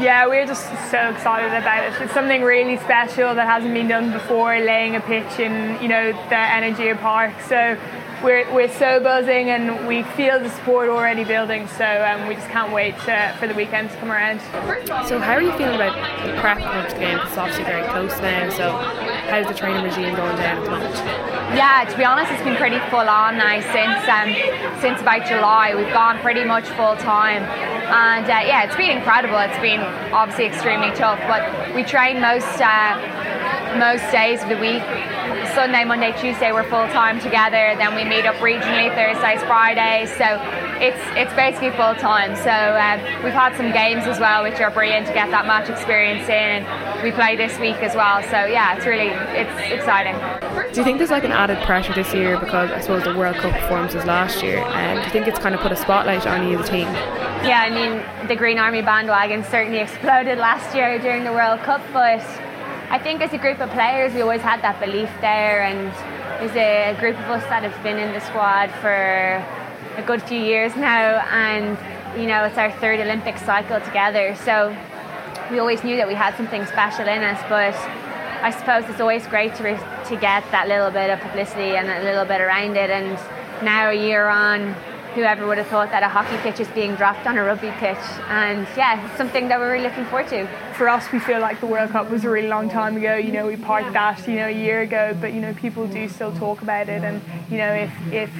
[0.00, 2.02] Yeah, we're just so excited about it.
[2.02, 6.12] It's something really special that hasn't been done before, laying a pitch in, you know,
[6.12, 7.34] the Energia Park.
[7.48, 7.78] So
[8.22, 11.68] we're, we're so buzzing and we feel the support already building.
[11.68, 14.40] So um, we just can't wait to, for the weekend to come around.
[15.06, 15.94] So how are you feeling about
[16.26, 17.18] the prep up to the game?
[17.22, 18.50] It's obviously very close now.
[18.50, 18.72] So
[19.30, 21.26] how's the training regime going down at the moment?
[21.54, 25.74] Yeah, to be honest, it's been pretty full on now since um, since about July.
[25.76, 29.38] We've gone pretty much full time, and uh, yeah, it's been incredible.
[29.38, 29.80] It's been
[30.12, 32.98] obviously extremely tough, but we train most uh,
[33.78, 34.82] most days of the week.
[35.54, 37.74] Sunday, Monday, Tuesday, we're full time together.
[37.78, 40.10] Then we meet up regionally Thursdays, Fridays.
[40.16, 40.26] So
[40.80, 42.36] it's it's basically full time.
[42.36, 45.68] So um, we've had some games as well, which are brilliant to get that match
[45.68, 46.64] experience in.
[46.64, 48.22] And we play this week as well.
[48.22, 50.14] So yeah, it's really it's exciting.
[50.72, 53.36] Do you think there's like an added pressure this year because I suppose the World
[53.36, 54.58] Cup performances last year?
[54.58, 56.86] And do you think it's kind of put a spotlight on you a team?
[57.44, 61.82] Yeah, I mean, the Green Army bandwagon certainly exploded last year during the World Cup,
[61.92, 62.20] but
[62.88, 65.92] I think as a group of players, we always had that belief there, and
[66.38, 68.92] there's a group of us that have been in the squad for
[69.96, 71.78] a good few years now, and
[72.20, 74.76] you know, it's our third Olympic cycle together, so
[75.50, 77.74] we always knew that we had something special in us, but
[78.42, 81.88] I suppose it's always great to, re- to get that little bit of publicity and
[81.88, 83.18] a little bit around it, and
[83.64, 84.74] now a year on,
[85.14, 87.96] whoever would have thought that a hockey pitch is being dropped on a rugby pitch.
[88.28, 90.46] And yeah, it's something that we're really looking forward to.
[90.76, 93.16] For us, we feel like the World Cup was a really long time ago.
[93.16, 96.06] You know, we parked that, you know, a year ago, but you know, people do
[96.06, 98.30] still talk about it, and you know, if if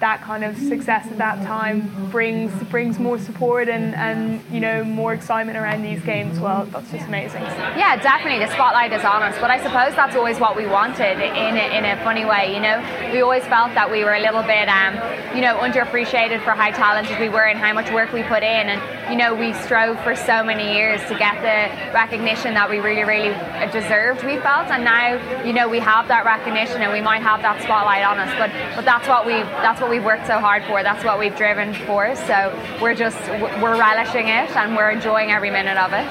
[0.00, 4.82] that kind of success at that time brings brings more support and and you know
[4.82, 7.42] more excitement around these games, well, that's just amazing.
[7.42, 8.44] Yeah, definitely.
[8.44, 11.76] The spotlight is on us, but I suppose that's always what we wanted in a,
[11.76, 12.54] in a funny way.
[12.54, 14.94] You know, we always felt that we were a little bit, um,
[15.36, 18.70] you know, underappreciated for how talented we were and how much work we put in,
[18.70, 22.78] and you know, we strove for so many years to get the recognition that we
[22.78, 23.34] really, really
[23.70, 24.24] deserved.
[24.24, 27.62] We felt, and now, you know, we have that recognition, and we might have that
[27.62, 28.32] spotlight on us.
[28.38, 30.82] But but that's what we that's what we've worked so hard for.
[30.82, 32.14] That's what we've driven for.
[32.16, 33.18] So we're just
[33.60, 36.06] we're relishing it, and we're enjoying every minute of it.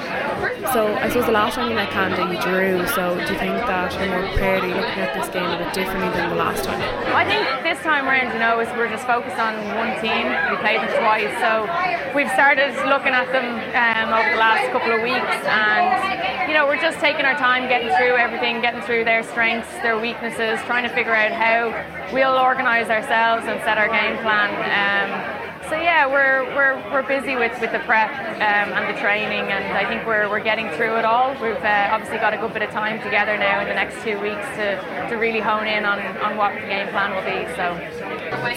[0.72, 2.86] So I suppose the last time you met Canada, you drew.
[2.94, 4.64] So do you think that you're more prepared?
[4.64, 6.80] Are you looking at this game a bit differently than the last time?
[7.14, 10.32] I think this time around, you know, is we're just focused on one team.
[10.50, 11.66] We played them twice, so
[12.14, 16.66] we've started looking at them um, over the last couple of weeks, and you know
[16.66, 20.82] we're just taking our time, getting through everything, getting through their strengths, their weaknesses, trying
[20.82, 21.70] to figure out how
[22.12, 24.50] we'll organise ourselves and set our game plan.
[24.72, 25.42] Um,
[25.72, 29.64] so yeah, we're, we're, we're busy with, with the prep um, and the training, and
[29.72, 31.32] I think we're, we're getting through it all.
[31.40, 34.20] We've uh, obviously got a good bit of time together now in the next two
[34.20, 34.76] weeks to,
[35.08, 37.48] to really hone in on, on what the game plan will be.
[37.56, 37.72] So,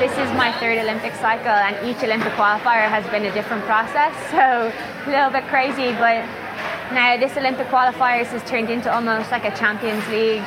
[0.00, 4.14] this is my third Olympic cycle, and each Olympic qualifier has been a different process.
[4.34, 4.72] So
[5.06, 6.24] a little bit crazy, but
[6.92, 10.44] now, this Olympic qualifiers has turned into almost like a Champions League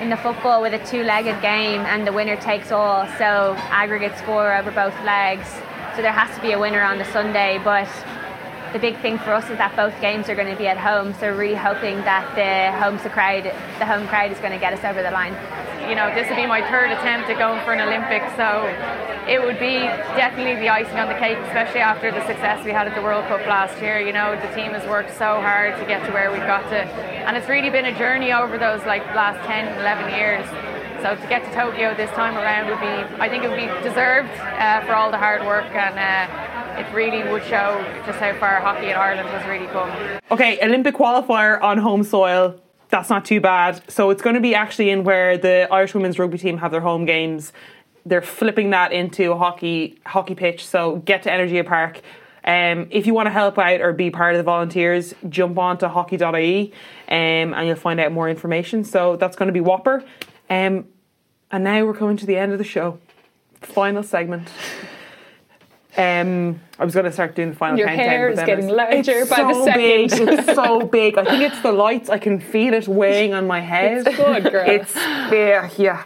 [0.00, 3.04] in the football with a two legged game and the winner takes all.
[3.18, 5.48] So, aggregate score over both legs.
[5.96, 7.88] So, there has to be a winner on the Sunday, but
[8.72, 11.14] the big thing for us is that both games are going to be at home.
[11.20, 13.44] So, really hoping that the home crowd,
[13.78, 15.36] the home crowd, is going to get us over the line.
[15.88, 18.64] You know, this will be my third attempt at going for an Olympic, so
[19.28, 19.84] it would be
[20.16, 23.26] definitely the icing on the cake, especially after the success we had at the World
[23.26, 24.00] Cup last year.
[24.00, 26.80] You know, the team has worked so hard to get to where we've got to,
[27.28, 30.71] and it's really been a journey over those like last 10, 11 years.
[31.02, 33.66] So to get to Tokyo this time around would be, I think it would be
[33.86, 35.98] deserved uh, for all the hard work and.
[35.98, 39.90] Uh, it really would show just how far hockey in Ireland has really come.
[40.30, 42.58] Okay, Olympic qualifier on home soil.
[42.88, 43.82] That's not too bad.
[43.90, 46.80] So it's going to be actually in where the Irish women's rugby team have their
[46.80, 47.52] home games
[48.04, 50.66] they're flipping that into a hockey hockey pitch.
[50.66, 52.00] So get to Energia Park.
[52.44, 55.78] Um, if you want to help out or be part of the volunteers, jump on
[55.78, 56.72] to hockey.ie
[57.08, 58.82] um, and you'll find out more information.
[58.82, 60.02] So that's going to be Whopper.
[60.50, 60.86] Um,
[61.52, 62.98] and now we're coming to the end of the show.
[63.60, 64.48] Final segment.
[65.94, 68.08] Um, I was going to start doing the final Your countdown.
[68.08, 69.80] hair is getting larger by so the second.
[69.80, 70.10] Big.
[70.12, 71.18] It's so big.
[71.18, 72.08] I think it's the lights.
[72.08, 74.06] I can feel it weighing on my head.
[74.06, 74.68] It's good, girl.
[74.68, 76.04] It's yeah, yeah.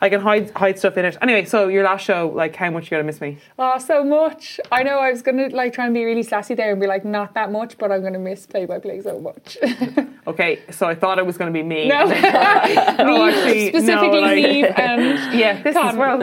[0.00, 1.16] I can hide hide stuff in it.
[1.20, 3.38] Anyway, so your last show, like how much you gonna miss me?
[3.58, 4.60] Oh, so much.
[4.70, 7.04] I know I was gonna like try and be really sassy there and be like,
[7.04, 9.58] not that much, but I'm gonna miss play by play so much.
[10.26, 11.88] okay, so I thought it was gonna be me.
[11.88, 15.88] No, no actually, specifically no, like, and yeah, this Con.
[15.90, 16.22] is well,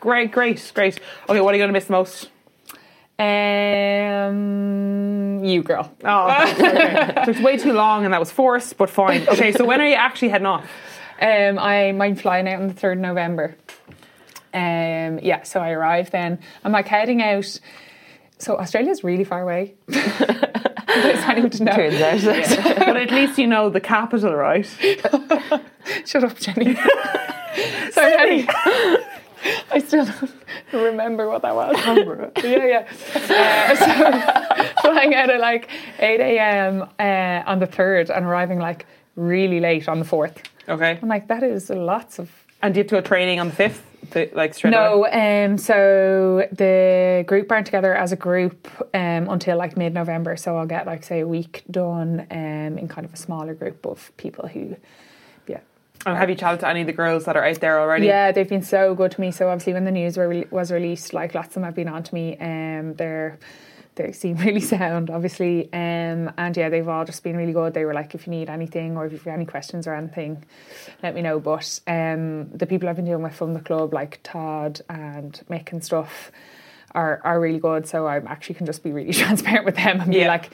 [0.00, 1.00] great, great, great.
[1.28, 2.30] Okay, what are you gonna miss the most?
[3.18, 4.34] Um,
[5.42, 5.90] you girl.
[6.04, 7.12] Oh, okay.
[7.24, 9.26] so it's way too long, and that was forced, but fine.
[9.26, 10.68] Okay, so when are you actually heading off?
[11.20, 13.56] Um, I mind flying out on the third November.
[14.52, 16.38] Um, yeah, so I arrive then.
[16.64, 17.60] I'm like heading out.
[18.38, 19.74] So Australia's really far away.
[19.88, 21.72] it's to know.
[21.72, 22.76] Turns out.
[22.78, 24.66] But at least you know the capital, right?
[26.04, 26.74] Shut up, Jenny.
[27.90, 28.48] Sorry, Jenny.
[29.70, 30.32] I still don't
[30.72, 31.76] remember what that was.
[32.42, 32.88] yeah, yeah.
[33.14, 36.82] Uh, so flying out at like 8 a.m.
[36.98, 40.38] Uh, on the 3rd and arriving like really late on the 4th.
[40.68, 40.98] Okay.
[41.00, 42.30] I'm like, that is lots of.
[42.62, 45.58] And do you have to go training on the fifth, the, like straight No, um,
[45.58, 50.36] so the group aren't together as a group um, until like mid November.
[50.36, 53.86] So I'll get like, say, a week done um, in kind of a smaller group
[53.86, 54.76] of people who,
[55.46, 55.60] yeah.
[56.06, 58.06] And have you chatted to any of the girls that are out there already?
[58.06, 59.30] Yeah, they've been so good to me.
[59.30, 62.02] So obviously, when the news were, was released, like lots of them have been on
[62.02, 62.36] to me.
[62.38, 63.38] Um, they're
[63.96, 65.64] they seem really sound, obviously.
[65.72, 67.74] Um, and yeah, they've all just been really good.
[67.74, 70.44] They were like, if you need anything or if you have any questions or anything,
[71.02, 71.40] let me know.
[71.40, 75.72] But um, the people I've been dealing with from the club, like Todd and Mick
[75.72, 76.30] and stuff,
[76.94, 77.86] are are really good.
[77.88, 80.28] So I actually can just be really transparent with them and be Yeah.
[80.28, 80.50] like.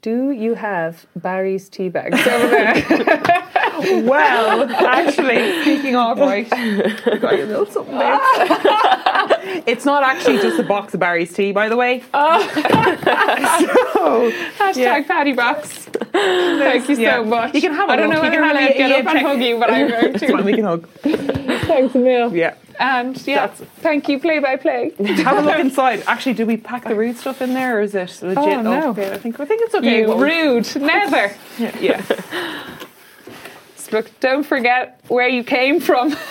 [0.00, 2.74] Do you have Barry's tea bags over there?
[3.80, 8.18] Well, actually, speaking of, right, I got you a little something there.
[9.66, 12.02] it's not actually just a box of Barry's tea, by the way.
[12.14, 12.48] Oh.
[13.94, 15.02] so, Hashtag Yeah.
[15.02, 15.68] Patty Box.
[16.12, 17.16] Thank you Yeah.
[17.16, 17.54] so much.
[17.54, 18.16] You can have a I don't look.
[18.22, 20.18] know You whether can I'll have a- get up and hug you, but I'm going
[20.18, 20.42] fine, to.
[20.42, 20.88] we can hug.
[21.66, 22.34] Thanks a mil.
[22.34, 22.54] Yeah.
[22.80, 24.92] And yeah, That's- thank you, play by play.
[25.24, 26.02] Have a look inside.
[26.06, 28.38] Actually, do we pack the rude stuff in there, or is it legit?
[28.38, 28.90] Oh, no.
[28.90, 30.00] Okay, I think I think it's okay.
[30.02, 31.34] You rude, never.
[31.58, 31.76] Yeah.
[31.80, 32.02] yeah.
[33.90, 36.14] Look, don't forget where you came from.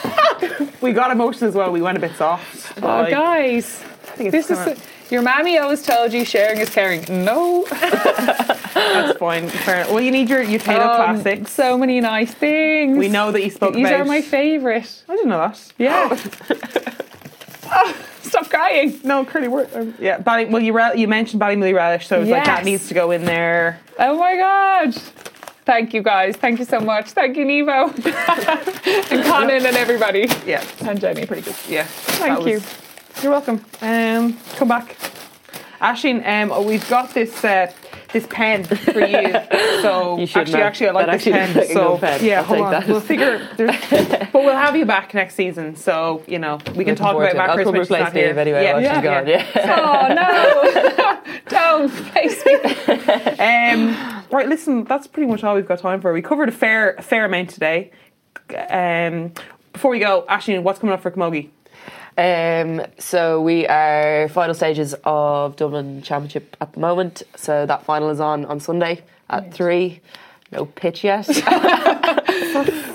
[0.79, 1.71] We got emotional as well.
[1.71, 2.77] We went a bit soft.
[2.83, 3.83] Oh, Like, guys,
[4.17, 4.79] this is kinda-
[5.09, 7.03] your mammy always told you sharing is caring.
[7.25, 9.49] No, That's fine.
[9.49, 9.85] Fair.
[9.87, 11.51] Well, you need your Utado Um, classics.
[11.51, 12.95] So many nice things.
[12.97, 14.01] We know that you spoke These about.
[14.01, 15.03] are my favourite.
[15.09, 15.59] I didn't know that.
[15.79, 16.15] Yeah.
[18.21, 18.99] Stop crying.
[19.03, 19.69] No, curly word.
[19.73, 22.93] Um, yeah, Bally, well, you you mentioned Ballymaloe relish, so it's like that needs to
[22.93, 23.79] go in there.
[23.97, 24.95] Oh my god.
[25.67, 26.37] Thank you guys.
[26.37, 27.09] Thank you so much.
[27.11, 27.91] Thank you, Nevo.
[29.11, 30.27] and Conan and everybody.
[30.45, 31.25] Yeah, And Jenny.
[31.25, 31.55] pretty good.
[31.67, 32.53] Yeah, Thank you.
[32.55, 33.59] was- You're welcome.
[33.81, 34.95] Um, come back,
[35.81, 36.25] Aisling.
[36.25, 37.43] Um, oh, we've got this.
[37.43, 37.69] Uh,
[38.13, 39.35] this pen for you.
[39.81, 40.65] So You should actually, know.
[40.65, 41.55] actually, I like That this actually pen.
[41.57, 42.25] like so pen.
[42.25, 42.71] yeah, I'll hold on.
[42.71, 42.87] that.
[42.87, 43.45] We'll figure.
[43.57, 43.89] there's-
[44.31, 45.75] but we'll have you back next season.
[45.75, 47.39] So you know we can Looking talk about to it.
[47.39, 48.27] I'll macros come when she's replace here.
[48.29, 49.27] Dave anyway Yeah, yeah, gone.
[49.27, 49.45] yeah.
[49.53, 49.75] Yeah.
[49.77, 51.39] Oh no!
[51.49, 52.53] Don't face me.
[53.43, 56.13] Um, right, listen, that's pretty much all we've got time for.
[56.13, 57.91] We covered a fair, a fair amount today.
[58.69, 59.33] Um,
[59.73, 61.49] before we go, Ashley, what's coming up for Camogie?
[62.17, 67.21] Um, so we are final stages of Dublin Championship at the moment.
[67.35, 70.01] So that final is on on Sunday at three.
[70.51, 71.25] No pitch yet.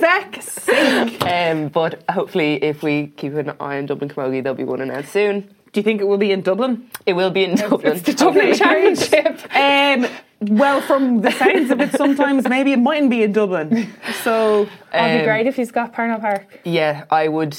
[0.00, 1.22] Feck's sake.
[1.24, 5.12] um, but hopefully, if we keep an eye on Dublin Camogie, there'll be one announced
[5.12, 5.42] soon.
[5.72, 6.90] Do you think it will be in Dublin?
[7.06, 7.92] It will be in Dublin.
[7.96, 9.40] It's the Dublin Championship.
[9.54, 10.06] Um,
[10.50, 13.88] well, from the sounds of it, sometimes maybe it mightn't be in Dublin.
[14.22, 16.60] So, It'd be Um, great if he's got Parnell Park.
[16.64, 17.56] Yeah, I would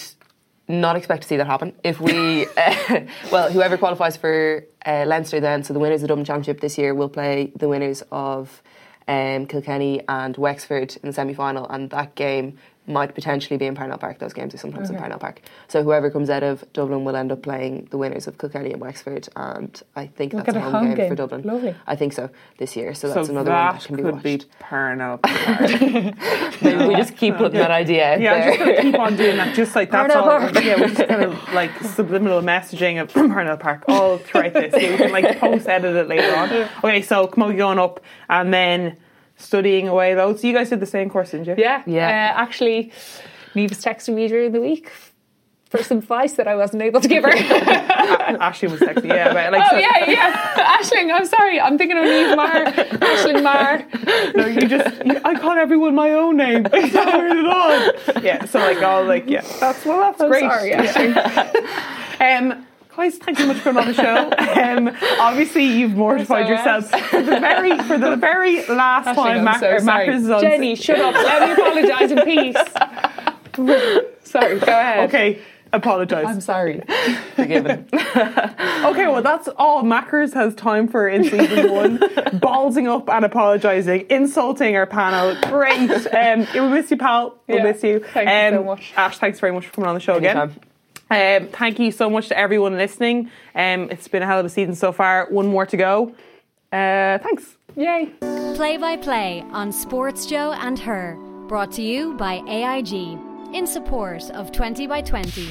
[0.68, 1.74] not expect to see that happen.
[1.84, 6.08] If we, uh, well, whoever qualifies for uh, Leinster then, so the winners of the
[6.10, 8.62] Dublin Championship this year will play the winners of
[9.08, 13.76] um, Kilkenny and Wexford in the semi final, and that game might potentially be in
[13.76, 14.20] Parnell Park.
[14.20, 15.42] Those games are sometimes in Parnell Park.
[15.70, 18.82] So whoever comes out of Dublin will end up playing the winners of Kilkenny and
[18.82, 21.10] Wexford, and I think Look that's at a a home, home game, game.
[21.10, 21.44] for Dublin.
[21.44, 21.76] Lovely.
[21.88, 22.94] I think so this year.
[22.94, 24.24] So so that's another that one that can be could watched.
[24.24, 25.20] be Parnell.
[26.62, 28.50] Maybe we just keep putting that idea out Yeah, I'm there.
[28.56, 29.56] just gonna keep on doing that.
[29.56, 30.40] Just like that's Parnell all.
[30.40, 30.64] Park.
[30.64, 34.74] Yeah, we're just kind of like subliminal messaging of Parnell Park all throughout this.
[34.78, 36.44] Yeah, we can like post edit it later on.
[36.84, 38.98] Okay, so Camogie going up and then
[39.44, 40.42] studying away loads.
[40.42, 41.56] So you guys did the same course, didn't you?
[41.58, 42.08] Yeah, Yeah.
[42.36, 42.92] Uh, actually,
[43.56, 44.92] Niamh was texting me during the week
[45.70, 47.32] for some advice that I wasn't able to give her.
[47.34, 49.08] Ashley was sexy.
[49.08, 50.78] Yeah, but like oh so, yeah, yeah.
[50.78, 51.60] Aisling, I'm sorry.
[51.60, 52.66] I'm thinking of Niamh Maher.
[52.66, 53.86] Aisling Maher.
[54.36, 56.66] No, you just you, I call everyone my own name.
[56.72, 58.22] I don't heard it all.
[58.24, 60.42] Yeah, so like all like yeah, that's well that's I'm great.
[60.42, 61.52] sorry, Yeah.
[62.22, 62.66] Um,
[62.96, 64.32] guys, thanks so much for coming on the show.
[64.62, 69.38] Um, obviously you've mortified so yourself for the very for the very last Aisling, time.
[69.40, 70.08] I'm Mac- so or sorry.
[70.16, 71.14] Is on- Jenny, shut up.
[71.16, 72.56] Let me apologise in peace.
[74.24, 75.10] sorry, go ahead.
[75.10, 75.40] Okay,
[75.72, 76.26] apologise.
[76.28, 76.82] I'm sorry.
[77.36, 77.88] Forgiven.
[78.84, 81.98] Okay, well, that's all Mackers has time for in season one.
[81.98, 85.36] Ballsing up and apologising, insulting our panel.
[85.50, 85.90] Great.
[86.14, 87.40] Um, we miss you, pal.
[87.48, 88.00] We'll Yeah, miss you.
[88.14, 88.94] thank you so Um, much.
[88.98, 90.54] Ash, thanks very much for coming on the show again.
[91.14, 93.30] Um, thank you so much to everyone listening.
[93.54, 95.28] Um, it's been a hell of a season so far.
[95.30, 96.16] One more to go.
[96.72, 97.56] Uh, thanks.
[97.76, 98.12] Yay.
[98.56, 101.16] Play by play on Sports Joe and Her.
[101.48, 103.20] Brought to you by AIG
[103.54, 105.50] in support of 20 by 20.